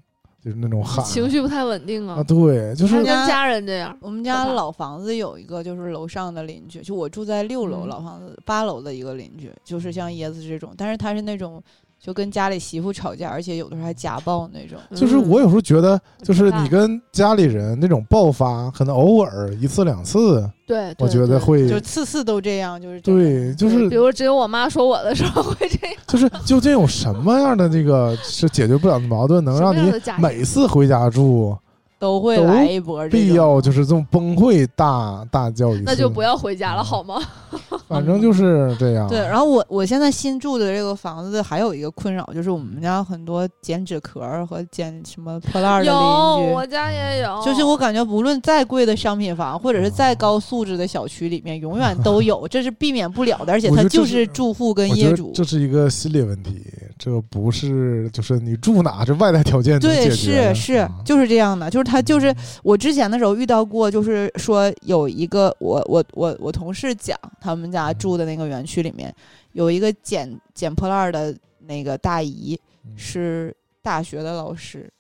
[0.43, 1.05] 就是那种喊。
[1.05, 3.97] 情绪不太稳定啊，啊，对，就是跟家人这样。
[4.01, 7.89] 我们家老房子有一个，就是楼上的邻居，就我住在六楼嗯。
[7.89, 11.61] 老房子八楼的一个邻居，就是像椰子这种，但是他是那种
[12.01, 14.79] 就跟家里媳妇吵架，而且有的时候还家暴那种。
[14.95, 25.97] 就是我有时候觉得，就是你跟家里人那种爆发，可能偶尔一次两次，对，我觉得会就次次都这样，就是对，就是比如只有我妈说我的时候会这样。
[26.07, 31.55] 就是究竟有什么样的那个是解决不了的矛盾，能让你每次回家住
[31.99, 33.07] 都会来一波。
[33.09, 35.83] 必要就是这种崩溃大大叫一次？
[35.85, 37.21] 那就不要回家了，好吗？
[37.89, 39.09] 反正就是这样。
[39.09, 46.55] 对，然后我我现在新住的这个房子还有一个困扰，就是我们家很多捡纸壳儿和捡什么破烂儿的有，邻居。
[46.55, 47.43] 我家也有。
[47.43, 53.53] 就是我感觉，无论再贵的商品房，或者是再高素质的小区里面，永远都有，这是避免不了的。
[53.53, 56.63] 而且它就是是住户跟业主，得这是一个心理问题，
[56.99, 60.11] 这不是就是你住哪这外在条件能对。
[60.11, 69.15] 是是啊，就是这样的，就是他就是我之前的时候遇到过，就是说有一个我我我我同事讲，他们家住的那个园区里面
[69.53, 72.93] 有一个捡捡破烂儿的那个大姨嗯。
[72.97, 74.91] 是大学的老师，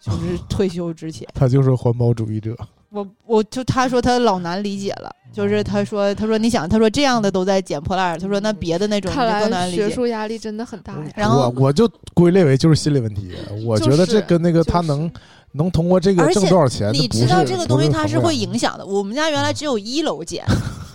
[0.00, 2.56] 就是退休之前，他就是环保主义者。
[2.90, 9.88] 我我就他说他老难理解了，就是他说他说你想他说这样的都在捡破烂儿，他说那别的那种看就更难理解。
[9.88, 11.10] 学术压力真的很大呀。
[11.14, 13.32] 然后我我就归类为就是心理问题。
[13.64, 15.12] 我觉得这跟那个他就是能
[15.52, 18.84] 能通过这个挣多少钱，你知道这个东西它是会影响的。
[18.84, 20.44] 我们家原来只有一楼捡，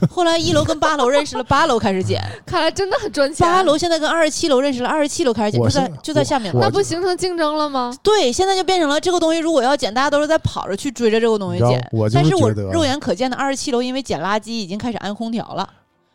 [0.10, 3.48] 后来一楼跟八楼认识了，八楼开始捡， 看来真的很赚钱。
[3.48, 6.54] 八楼现在跟二十七楼认识了，二十七楼开始捡，就在就在下面。
[6.60, 7.94] 那不形成竞争了吗？
[8.02, 11.90] 对，现在就变成了这个东西，如果要捡，大家都是在跑着去追着这个东西捡。
[12.14, 15.68] 但是我肉眼可见的二十七楼，因为捡垃圾已经开始安空调了。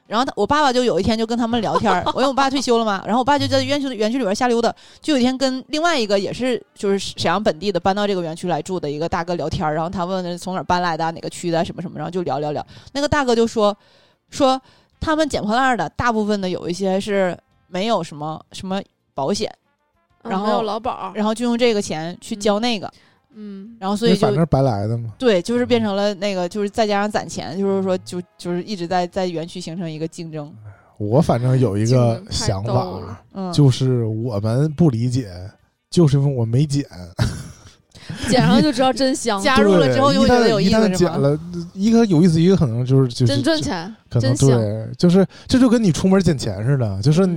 [0.06, 12.64] 然后他，我爸爸就有一天就跟他们聊天儿， 我因为我爸退休了嘛，然后我爸就在园区园区里边瞎溜达，就有一天跟另外一个也是就是沈阳本地的搬到这个园区来住的一个大哥聊天儿，然后他问从哪儿搬来的，哪个区的什么什么，然后就聊聊聊。
[12.92, 13.76] 那个大哥就说
[14.30, 14.60] 说
[15.00, 17.36] 他们捡破烂儿的大部分的有一些是
[17.68, 18.80] 没有什么什么
[19.12, 19.52] 保险，
[20.22, 22.92] 然后嗯没有劳保，然后就用这个钱去交那个，嗯，
[23.78, 25.12] 然后所以就反正白来的嘛。
[25.18, 30.52] 对，就是变成了那个，就是再加上攒钱，就是说就就是一直在在园区形成一个竞争。
[30.98, 35.30] 我反正有一个想法，嗯，就是我们不理解，
[35.90, 36.84] 就是因为我没捡。
[38.28, 41.10] 捡上就知道真香， 加入了之后对就会觉得有一旦一旦意思是吗？
[41.10, 41.40] 捡了，
[41.74, 44.60] 一个有意思，一个可能就是就是真赚钱，可能真香。
[44.60, 47.28] 对，就是这就跟你出门捡钱似的，就是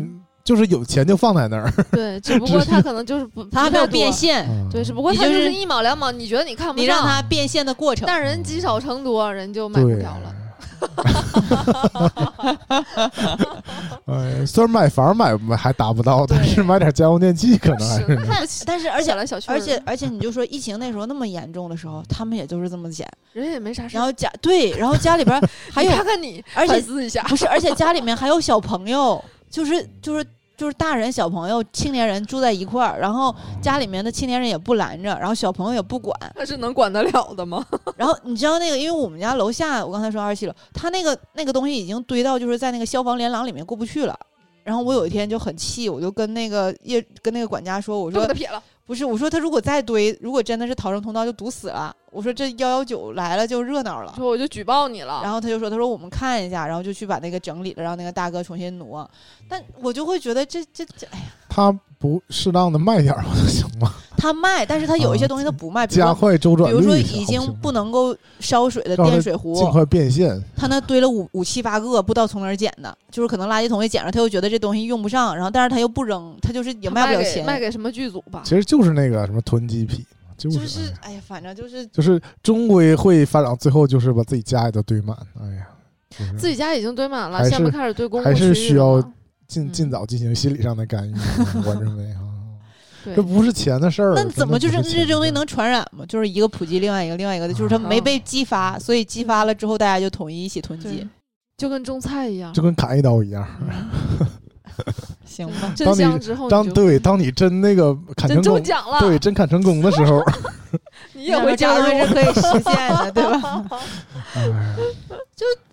[0.50, 1.72] 就是有钱就放在那儿。
[1.94, 4.12] 对，只不过他可能就是不，他没有变。
[4.12, 8.08] 现，嗯对，只不过他就是一毛两毛，你觉得你看不你让上，他变现的过程。
[8.08, 10.36] 但人积少成多，人就买不对了了。
[14.08, 18.26] 哎，虽然买房买买还达不到，但是买点家用电器可能还是能。
[18.26, 24.04] 太 但是而且了小区，而且而且你就说疫情那时候那么严重的时候，他们也就是这么减，人也没啥事然。
[24.04, 30.26] 后家对，然后家里边儿还有看看你，而且一下，不是，而且家里面还有小朋友，就是就是
[30.60, 37.66] 就是大人小朋友青年人住在一块儿，然后家里面的青年人也不拦着，然后小朋友也不管，他是能管得了的吗？
[37.96, 44.14] 然后你知道那个，因为我们家楼下，我刚才说二十七楼，他那个那个东西已经堆到就是在那个消防连廊里面过不去了。
[44.66, 48.62] 然后我有一天就很气，我就跟那个业跟那个管家说，我说都给他撇了。
[48.90, 54.16] 不是，我说他如果再堆，如果真的是逃生通道就堵死了，我说这幺幺九来了就热闹了。
[54.18, 55.22] 说我就举报你了。
[55.22, 59.08] 然后他就说：“他说我们看一下，然后就去把那个整理了，让那个大哥重新挪。
[59.48, 63.94] 但我就会觉得这这这，哎呀，他不适当的卖点儿不就 行吗？
[64.16, 70.42] 他卖，但是他有一些东西他不卖，比如加说快周转率，比如说已经不能够烧水的让它电水壶，尽快变现。
[70.56, 78.42] 他那堆了五五七八个，不知道从哪儿捡的，就是可能垃圾桶里捡着，他又觉得这东西用不上，然后但是他又不扔，他就是也卖不了给钱，卖给什么剧组吧？
[78.46, 80.06] 其实就是那个什么囤积癖，
[80.38, 85.18] 就是就是哎呀，反正就是就是终归会发展，最后就是把自己家里都堆满。
[85.42, 85.68] 哎呀，
[86.10, 89.02] 就是自己家已经堆满了，还是下面开始堆公共还是区域需要
[89.50, 91.14] 尽嗯尽早进行心理上的干预。
[91.66, 92.22] 我认为啊，
[93.04, 94.14] 对这不是钱的事儿。
[94.16, 96.06] 那怎么就是这东西能传染吗？
[96.08, 101.06] 就是一个普及，另外一个另外一个的，就是他没被激发，所以激发了之后，大家就统一一起囤积。
[101.58, 103.46] 就跟种菜一样就，跟砍一刀一样？
[105.26, 110.24] 行吧，真当你香之后当对当你真那个砍成功，中奖了，对真砍成功的时候，
[111.12, 113.66] 你也会这个加入是可以实现的，对吧？
[114.36, 114.76] 哎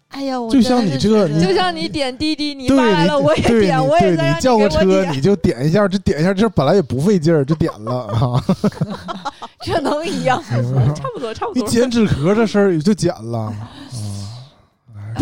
[0.09, 8.45] 哎呀，我就像你这就像你点滴滴，你发来了我也点，我也在你叫个车，你就点一下，这点一下，这本来也不费劲儿，就点了啊。
[9.61, 10.43] 这能一样？
[10.95, 11.69] 差不多差不多你多。
[11.69, 13.53] 剪纸壳这事儿也就剪了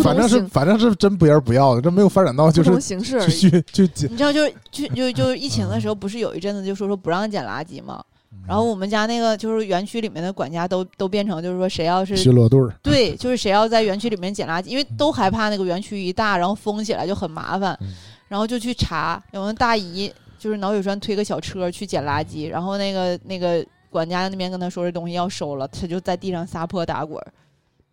[0.03, 3.51] 反正是反正是真不言不要的，这没有发展到就是不同形式而去。
[3.51, 4.13] 去去剪。
[4.13, 8.03] 你知道，就是就就就疫情的时候，不是有一阵子就说说不让捡垃圾吗？
[8.47, 17.95] 然后我们家那个就是园区里面的管家都都变成就是说谁要是巡逻队儿，对，就是谁要在园区里面捡垃圾，因为都害怕那个园区一大，然后封起来就很麻烦嗯，
[18.29, 27.33] 然后就去查，有那大姨就是脑血栓推个小车去捡垃圾，然后那个那个管家那边跟他说这东西要收了，他就在地上撒泼打滚儿。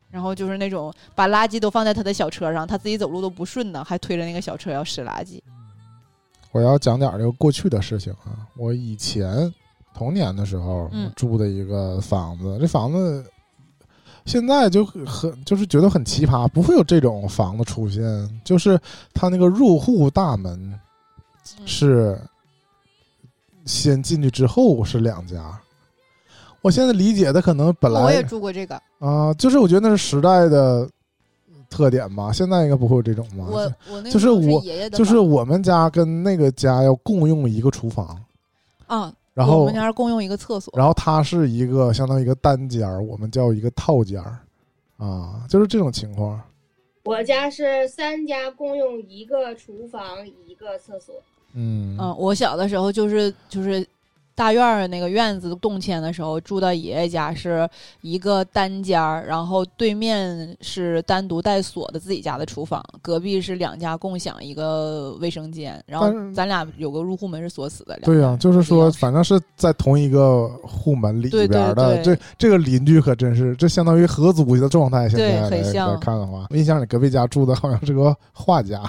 [0.09, 5.39] 然后就是那种把垃圾都放在他的小车上，他自己走路都不顺呢，还推着那个小车要拾垃圾。
[6.51, 8.43] 我要讲点儿这个过去的事情啊。
[8.57, 9.49] 我以前
[9.93, 13.23] 童年的时候嗯住的一个房子，这房子
[14.25, 18.41] 现在就很就是觉得很奇葩，不会有这种房子出现。
[18.43, 18.79] 就是
[19.13, 20.79] 它那个入户大门
[21.65, 22.19] 是
[23.65, 25.59] 先进去之后是两家。
[26.61, 30.87] 我现在理解的可能本来我也住过这个，啊、就是我觉得那是时代的
[31.71, 32.31] 特点吧。
[32.31, 33.45] 现在应该不会有这种吧？
[33.49, 38.15] 我我那个就是我爷爷的就是房我们家跟那个家要共用一个厨房，
[38.85, 39.11] 啊，
[39.41, 44.37] 然后我们家是共用一个厕所，然后它是一个相当于一个单间儿，我们叫一个套间儿，
[44.97, 46.39] 啊，就是这种情况。
[47.03, 51.15] 我家是三家共用一个厨房一个厕所，
[51.53, 51.97] 嗯。
[51.99, 53.83] 嗯，我小的时候就是就是
[54.41, 57.69] 大院儿那个院子动迁的时候，住到爷爷家是
[58.01, 67.99] 一个单间儿，然后对面是单独带锁的自己家的厨房，隔壁是两家共享一个卫生间，然后咱俩有个入户门是锁死的。
[68.01, 71.75] 对呀、呀、就是说，反正是在同一个户门里对边。
[71.75, 75.07] 对对这这个邻居可真是，这相当于合租的状态。
[75.07, 78.81] 现对在很像看的话，我印象里隔壁家住的好像是个画家，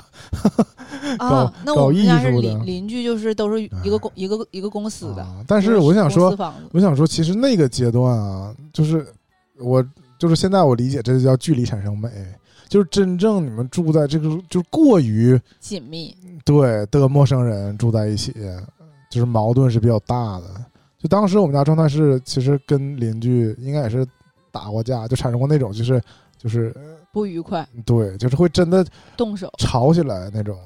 [1.19, 5.23] 搞 啊，那我们家是邻邻居，就是都是一个公一个一个公司的。
[5.23, 6.31] 啊但是我想说
[6.73, 9.07] 我想说，其实那个阶段啊，就是
[9.59, 9.85] 我
[10.19, 12.09] 就是现在我理解，这就叫距离产生美，
[12.69, 18.35] 就是真正你们住在这个就是过于紧密，对的陌生人住在一起，
[19.11, 20.47] 就是矛盾是比较大的。
[20.99, 24.07] 就当时我们家状态是，其实跟邻居应该也是
[24.51, 26.01] 打过架，就产生过那种就是
[26.39, 26.75] 就是
[27.13, 28.87] 不愉快，对，就是会真的
[29.17, 29.53] 动手。
[29.59, 30.57] 吵起来那种。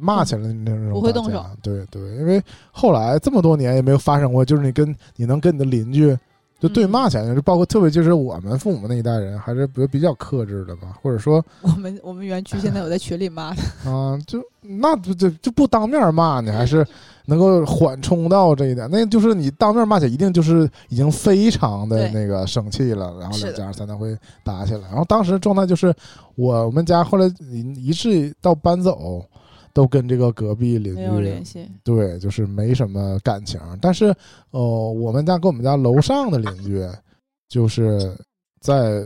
[0.00, 6.16] 骂起来的那种，不会动手，对对，因为后来这么多年也没有发生过，就是你跟你能跟你的邻居
[6.60, 16.84] 就对嗯骂起来，就包括特别就是我们父母那一代人还是比比较克制的吧，或者说 我们我们园区现在有在群里骂他，啊，就那不就就不当面骂你，还是
[17.26, 18.88] 能够缓冲到这一点。
[18.90, 24.80] 那就是你当面骂起来，一定就是已经非常的那个生气了，然后两家才能会打起来。
[24.88, 25.94] 然后当时状态就是
[26.34, 29.24] 我我们家后来一一致到搬走，
[29.78, 31.70] 都跟这个隔壁邻没有居联系。
[31.84, 33.60] 对，就是没什么感情。
[33.80, 34.06] 但是
[34.50, 36.84] 哦、呃我们家跟我们家楼上的邻居，
[37.48, 38.12] 就是
[38.60, 39.04] 在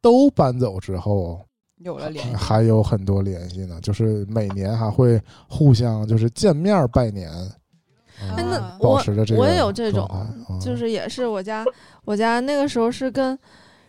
[0.00, 1.40] 都搬走之后。
[1.76, 7.56] 有了联系，还有很多联系呢，就是每年还会互相就是见面拜年，啊
[8.36, 10.08] 哎，那我持着这个我也有这种
[10.60, 11.64] 就是也是我家，
[12.04, 13.38] 我家那个时候是跟，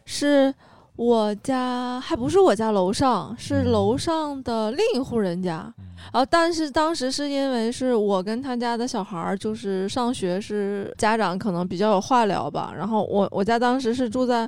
[0.05, 0.53] 是
[0.95, 5.73] 我家还不是我家楼上，是嗯楼上的另一户人家。
[6.11, 12.73] 然后，但是当时是因为是我跟他家的小孩儿，就是上学是家长可能比较有话聊吧。
[12.75, 14.47] 然后我我家当时是住在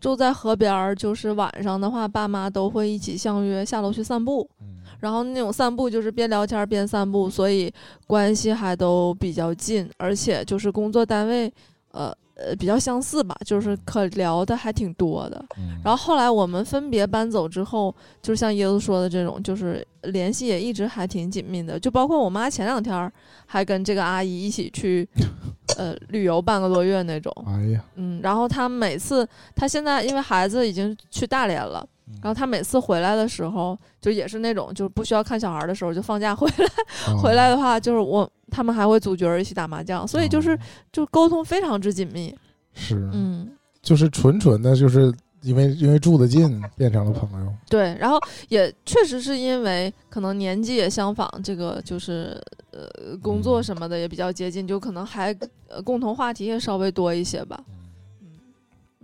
[0.00, 4.48] 住在河边儿，就是晚上的话，爸妈都会一起相约下楼去散步。
[4.60, 7.70] 嗯然后那种散步就是边聊天边散步，所以
[8.06, 11.52] 关系还都比较近，而且就是工作单位，
[11.92, 15.44] 呃呃比较相似吧，就是可聊的还挺多的。
[15.58, 21.78] 嗯然后后来我们分别搬走之后，就是像椰子说的这种，就是联系也一直还挺紧密的。
[21.78, 23.12] 就包括我妈前两天儿
[23.46, 25.08] 还跟这个阿姨一起去，
[25.78, 27.32] 呃旅游半个多月那种。
[27.46, 31.86] 哎呀，嗯，然后她每次，她现在因为孩子已经去大连了，
[32.22, 36.66] 然后他每次回来的时候，就也是那种就不需要看小孩的时候，就放假回来。
[37.12, 40.58] 啊 回来的话，就是我他们还会组局儿一起打麻将，所以就是哦
[40.92, 42.34] 就沟通非常之紧密。
[42.74, 43.50] 是，嗯，
[43.82, 52.40] 就是纯纯的，就是因为因为住得近变成了朋友，对，然后也确实是因为可能年纪也相仿，这个就是
[52.72, 55.34] 呃工作什么的也比较接近，就可能还
[55.68, 57.58] 呃共同话题也稍微多一些吧。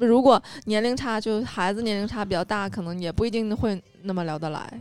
[0.03, 4.81] 嗯如果年龄差，就孩子年龄差比较大，可能也不一定会那么聊得来。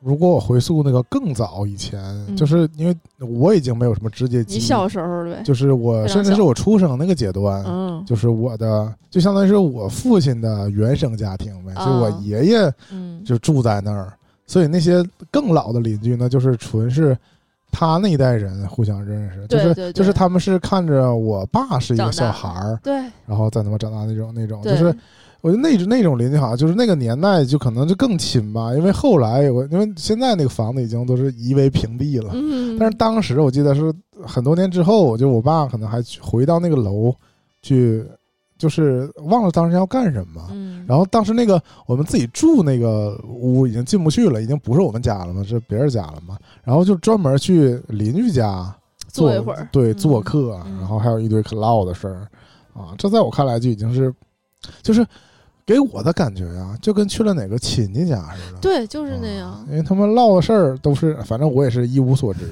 [0.00, 8.04] 如果我回溯那个更早以前，嗯就是因为我已经没有什么直接记忆，你小时候呗，就是我甚至是我出生那个阶段，嗯。
[8.06, 14.12] 就是我的就相当于是我父亲的原生家庭呗，就我啊爷爷嗯，就住在那儿，
[14.46, 17.16] 所以那些更老的邻居呢，就是纯是
[17.78, 22.94] 他那一代人互相认识，就是就是他们是看着我爸是一个小孩儿，对。
[23.26, 24.84] 然后在他妈长大那种那种，就，是
[25.42, 33.92] 我觉得那种那种邻居好像就是那个年代就可能就更亲吧，因为后来有个因为现在那个房子已经都是夷为平地了，嗯，但是当时我记得是
[34.24, 37.14] 很多年之后，就我爸可能还去回到那个楼
[37.60, 38.02] 去，
[38.58, 40.46] 就是忘了当时要干什么。
[40.50, 46.36] 嗯，然后当时那个我们自己住那个屋已经进不去了，已经不是我们家了嘛，是别人家了嘛。
[46.64, 48.74] 然后就专门去邻居家
[49.08, 52.28] 坐一会儿对，嗯做客，嗯然后还有一堆可唠的事儿
[52.74, 52.94] 啊。
[52.98, 54.14] 这在我看来就已经是，
[54.82, 55.06] 就是
[55.64, 58.58] 给我的感觉啊、就跟去了哪个亲戚家似的。
[58.60, 62.48] 对，就是那啊样，因为他们唠的事儿都是，反正我也是一无所知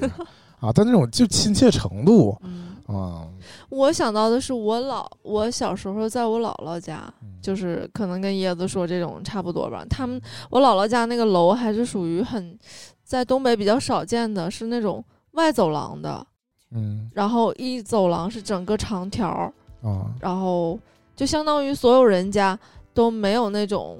[0.59, 0.71] 啊。
[0.73, 3.27] 但那种就亲切程度嗯，啊，
[3.69, 7.11] 我想到的是我姥，我小时候在我姥姥家，
[7.41, 9.83] 就是可能跟椰子说这种差不多吧。
[9.89, 10.21] 他们
[10.51, 12.57] 我姥姥家那个楼还是属于很
[13.03, 16.27] 在东北比较少见的，是那种外走廊的，
[16.71, 17.09] 嗯。
[17.13, 20.13] 然后一走廊是整个长条儿，啊。
[20.19, 20.79] 然后
[21.15, 22.57] 就相当于所有人家
[22.93, 23.99] 都没有那种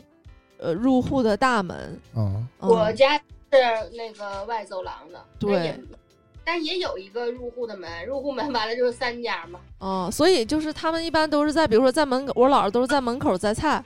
[0.60, 1.76] 呃入户的大门。
[2.14, 2.22] 啊。
[2.22, 2.48] 嗯。
[2.60, 3.24] 我家是
[3.94, 5.80] 那个外走廊的，对
[6.46, 9.60] 但也，有一个入户的门，入户门完了就是三家嘛。
[9.80, 13.84] 嗯，所以就是他们一般都是在，比如说在门口，我姥姥都是在门口摘菜，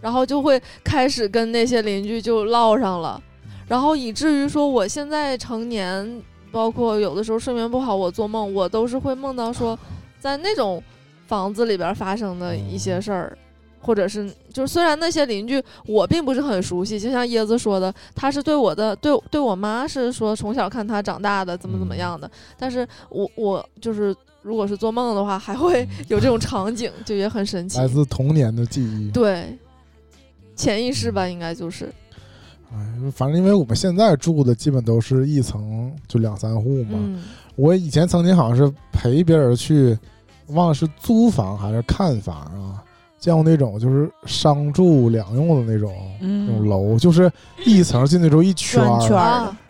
[0.00, 3.22] 然后就会开始跟那些邻居就唠上了，
[3.68, 9.78] 然后以至于说我现在成年，包括有的时候睡眠不好，我做梦我都是会梦到说，
[10.18, 10.82] 在那种
[11.26, 13.38] 房子里边发生的一些事儿。
[13.80, 27.88] 或者是，就是虽然那些邻居我并不是很熟悉，就像椰子说的，他是对我的对对我妈是说从小看他长大的，怎么怎么样的，但是我我就是如果是做梦的话，还会有这种场景，就也很神奇来。
[27.88, 29.10] 自童年的记忆。
[29.10, 29.56] 对，
[30.56, 31.92] 潜意识吧，应该就是，
[32.72, 36.90] 哎，反正因为我们现在住的基本都是一层就两三户嘛。
[36.94, 37.22] 嗯
[37.58, 39.98] 我以前曾经好像是陪别人去，
[40.50, 42.78] 忘了是租房还是看房啊，
[43.18, 47.30] 见过那种就是商住两用的那种、那种嗯，楼，就是
[47.64, 48.82] 一层进去之后一圈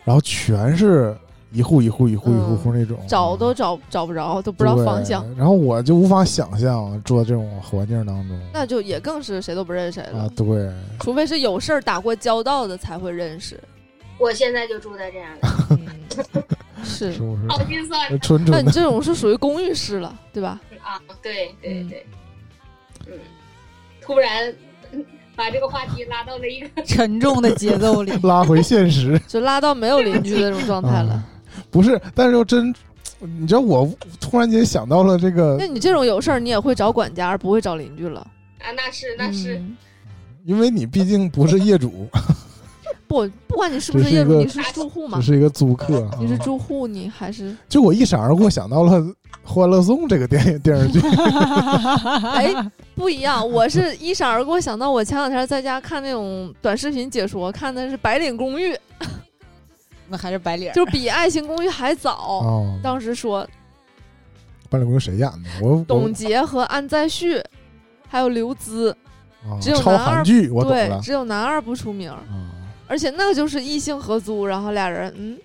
[0.05, 1.15] 然后全是
[1.51, 8.39] 一户一户一户一户嗯户那种，找都找找不着，都不知道方向，然后我就无法想象住在这种环境当中。
[8.53, 13.59] 那就也更是谁都不认识谁了，啊，对，除非是有事儿打过交道的才会认识。
[14.19, 15.79] 我现在就住在这样的，嗯，
[16.83, 17.13] 是。
[18.45, 20.59] 那你这种是属于公寓式了，对吧？
[20.83, 21.01] 啊！
[21.23, 21.89] 对对嗯。
[21.89, 22.05] 对，
[23.07, 23.13] 嗯，
[24.09, 24.51] 突然
[24.91, 25.05] 嗯
[25.35, 28.11] 把这个话题拉到了一个沉重的节奏里。
[28.27, 31.23] 拉回现实就拉到没有邻居的那种状态了啊。
[31.69, 32.73] 不是，但是又真，
[33.19, 33.87] 你知道我
[34.19, 38.21] 突然间想到了这个那，你这种有事儿，你也会找管家，而不会找邻居了。
[38.57, 39.77] 啊，那是那是，嗯
[40.43, 42.09] 因为你毕竟不是业主，
[43.09, 45.25] 不，不管你是不是业主，你是住户嘛只？
[45.25, 46.03] 是一个租客。
[46.05, 48.99] 啊你是住户，你还是就我一闪而过想到了
[49.43, 50.99] 《欢乐颂》这个电影电视剧，
[52.35, 52.53] 哎，
[52.93, 53.49] 不一样。
[53.49, 58.73] 我是一闪而过想到，我前两天在家看那种短视频解说，看的是《白领公寓》，
[60.07, 62.11] 那还是白领，就比《爱情公寓》还早。
[62.43, 63.47] 哦，当时说
[64.69, 65.49] 白领公寓谁演的？
[65.63, 67.41] 我我董洁和安在旭，
[68.07, 68.91] 还有刘孜，
[69.43, 72.19] 啊只有超男二韩剧，我懂对了，只有男二不出名，啊，
[72.89, 75.37] 而且那个就是异性合租，然后俩人嗯，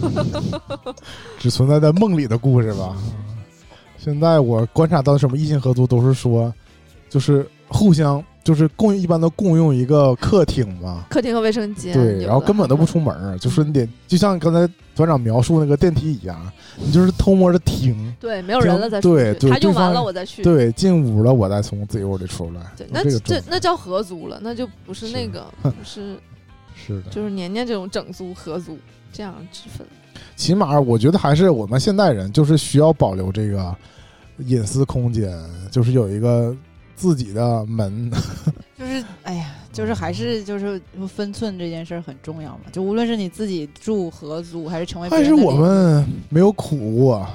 [1.38, 2.96] 只存在在梦里的故事吧。
[3.98, 6.52] 现在我观察到什么异性合租都是说，
[7.08, 26.16] 就是互相就是共一般都共用一个客厅嘛，客厅和卫生间，对，然后根本都不出门儿， 就是你得就像刚才团长描述那个电梯一样，你就是偷摸的听，对，没有人了再出对，他用完了我再去，对，进屋了我再从自己屋里出来，对，那这那叫合租了，那就不是那是个， 不是
[26.74, 28.76] 是的，就是年年这种整租合租
[29.10, 29.86] 这样之分。
[30.36, 33.74] 起码我觉得还是我们现代人就是需要保留这个
[34.38, 35.32] 隐私空间，
[35.70, 36.54] 就是有一个
[37.04, 38.10] 自己的门，
[38.78, 42.60] 就是哎呀，就是还是就是分寸这件事儿很重要嘛。
[42.72, 47.28] 就无论是你自己住合租，还是成为别还是我们没有苦过，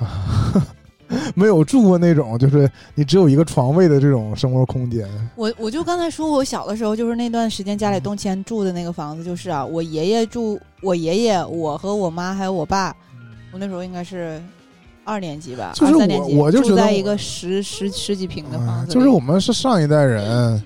[1.35, 5.07] 没有住过那种就是你只有一个床位的这种生活空间。
[5.35, 12.95] 我我就刚才说，我小的时候就是那段时间家里动迁住的那个房子，就是啊，我爷爷住，我爷爷，我和我妈还有我爸，
[13.51, 14.41] 我那时候应该是
[15.09, 20.61] 二年级吧，就是我我就觉得住在一个十十十几平的房子就是我们是上一代人，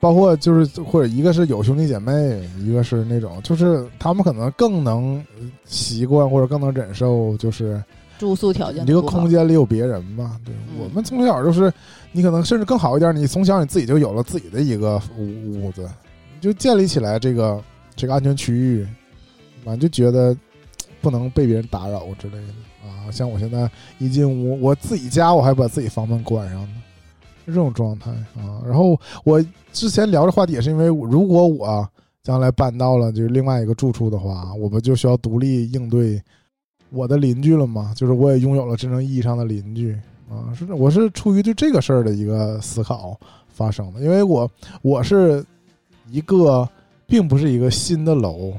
[0.00, 5.22] 包括就是或者一个是有兄弟姐妹，一个是那种就是他们可能更能
[5.66, 7.82] 习惯或者更能忍受，就是
[8.18, 10.40] 住宿条件你这个空间里有别人嘛。
[10.44, 10.82] 对、嗯。
[10.82, 11.70] 我们从小就是，
[12.12, 15.86] 你可能甚至更好一点，你从小你自己就有了自己的一个屋屋子，
[16.34, 17.62] 你就建立起来这个
[17.94, 18.86] 这个安全区域，
[19.64, 20.34] 完就觉得
[21.00, 22.54] 不能被别人打扰之类的
[23.06, 23.10] 啊。
[23.10, 26.82] 像我现在一进屋，我自己家我还把自己房门关上呢，
[27.44, 28.62] 是这种状态啊。
[28.64, 31.88] 然后我之前聊这话题也是因为，如果我
[32.22, 36.22] 将来搬到了就是另外一个住处的话，我不就需要独立应对
[36.90, 39.98] 我的邻居了吗，就是我也拥有了真正意义上的邻居
[40.30, 40.54] 啊。
[40.54, 44.48] 是我是出于对这个事儿的一个思考发生的，因为我
[44.82, 45.44] 我是
[46.10, 46.68] 一个
[47.06, 48.52] 并不是一个新的楼，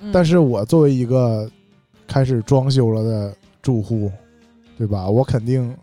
[0.00, 1.50] 嗯但是我作为一个
[2.06, 4.10] 开始装修了的住户，
[4.78, 5.08] 对吧？
[5.08, 5.74] 我肯定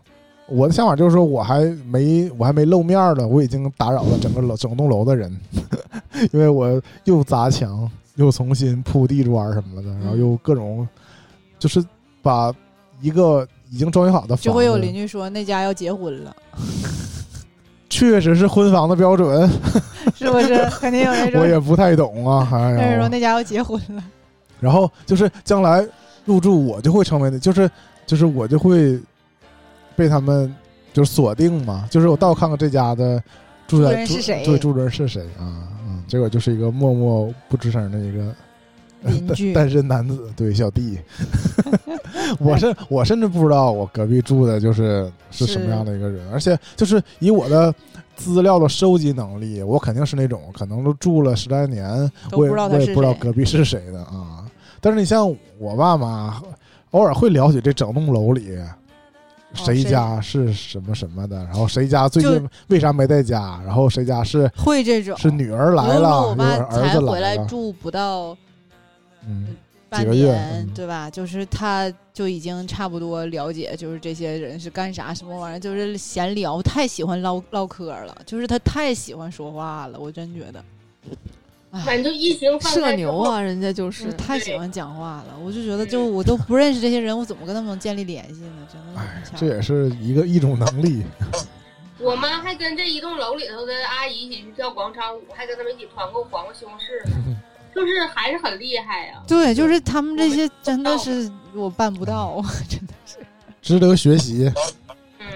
[0.48, 5.34] 我的想法就是说，我还没我还没露面呢，我已经打扰了整个楼整栋楼的人，
[6.32, 10.86] 因为我又砸墙，又重新铺地砖什么的，然后又各种
[11.58, 11.84] 就是
[12.22, 12.52] 把
[13.00, 16.34] 一个已经装修好的房子，就会有邻居说那家要结婚了，
[17.90, 19.48] 确实是婚房的标准，
[20.16, 20.64] 是不是？
[20.80, 24.02] 肯定有那种我也不太懂啊，哎但是说，那家要结婚了，
[24.60, 25.86] 然后就是将来
[26.28, 27.68] 入住，我就会成为的，就是
[28.06, 29.00] 就是我就会
[29.96, 30.54] 被他们
[30.92, 33.18] 就是锁定嘛，就是我倒看看这家的
[33.66, 35.66] 住住在人是谁对，住人是谁啊？
[35.88, 38.34] 嗯，结果就是一个默默不吱声的一个
[39.54, 40.98] 单身男子，对小弟。
[42.38, 47.74] 我是我甚至不知道我隔壁住的就是是什么样的一个人，而且就是以我的
[48.16, 51.88] 资料的收集能力，我肯定是那种可能都住了十来年，
[52.32, 53.14] 我也不知道他我也不知道。
[53.14, 54.37] 隔壁是谁的啊。
[54.80, 56.42] 但是你像我爸妈，
[56.92, 58.56] 偶尔会了解这整栋楼里
[59.54, 60.20] 谁谁家？
[60.20, 65.16] 是什么什么的，然后谁家最近为啥没在家，然后谁家是会这种。
[65.16, 68.36] 是女儿来了，我妈有儿才回子来住不到
[69.26, 69.56] 嗯，
[69.88, 70.74] 半个月年，嗯。
[70.74, 71.08] 对吧？
[71.10, 80.62] 就是他就已经差不多了解，就是这些人是干啥什么玩意儿，就是闲聊，太喜欢唠唠嗑了，就是他太喜欢说话了，我真觉得，
[81.10, 81.16] 哎，
[81.84, 83.12] 反正一行放社开之后！
[83.12, 88.68] 牛啊，人家就是是太喜欢讲话了，我就觉得就我都不认识这些人，我怎么跟他们能建立联系呢？
[88.72, 91.04] 真的哎是，这也是一个一种能力。
[92.00, 97.36] 我妈还跟这一栋楼里头的阿姨一起去跳广场舞，还跟他们一起团购黄瓜西红柿呢，
[97.74, 103.16] 就是还是很厉害呀、对，就是他们这些真的是我办不到，真的是。
[103.60, 104.50] 值得学习。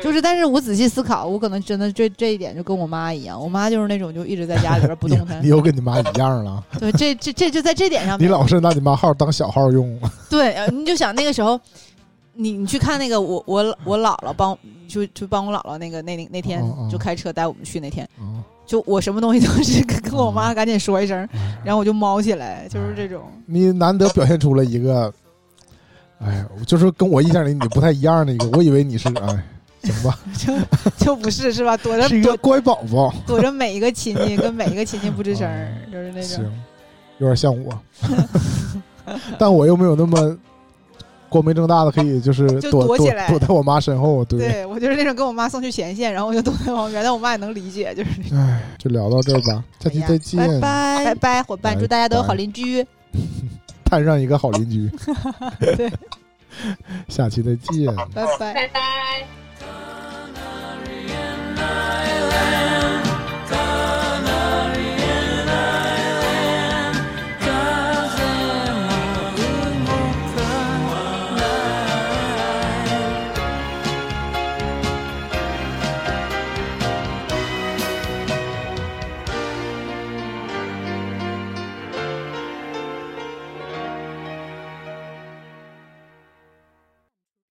[0.02, 5.48] 嗯，就是，但是我仔细思考，我可能真的这这一点就跟我妈一样，我妈就是那种就一直在家里边不你动弹你。
[5.48, 9.98] 又跟你妈一样了， 对，这这这就在这点上， 你老是拿你妈号当小号用。
[10.28, 11.58] 对，呃你就想那个时候，
[12.34, 14.56] 你你去看那个我我我姥姥帮
[14.88, 23.22] 就就帮我姥姥那个那那那天就开车带我们去那天，啊，就我什么东西都是跟跟我妈赶紧说一声，哎然后我就猫起来，就是这种。
[23.46, 25.12] 你难得表现出了一个，
[26.18, 28.48] 哎，就是跟我印象里你不太一样的一个。
[28.56, 29.44] 我以为你是哎，
[29.82, 31.76] 行吧， 就就不是是吧？
[31.76, 33.12] 躲着是一个躲乖宝宝。
[33.26, 35.48] 躲着每一个亲戚，跟每一个亲戚不吱声
[35.90, 36.28] 就是那种。
[36.28, 36.62] 行，
[37.18, 37.78] 有点像我，
[39.38, 40.36] 但我又没有那么
[41.28, 44.24] 光明正大的可以就是躲躲躲起来躲在我妈身后。
[44.24, 48.10] 对，对我就是那种跟我妈送去前线，然后我就躲在旁边，但我妈也能理解，就是。
[48.34, 50.38] 哎，就聊到这儿吧，下期再见。
[50.38, 52.86] 拜拜拜拜，伙伴，祝大家都有好邻居。
[53.84, 54.90] 摊上一个好邻居。
[55.76, 55.92] 对，
[57.08, 57.94] 下期再见。
[58.14, 58.54] 拜拜。
[58.54, 59.41] 拜拜。
[61.74, 62.51] my life.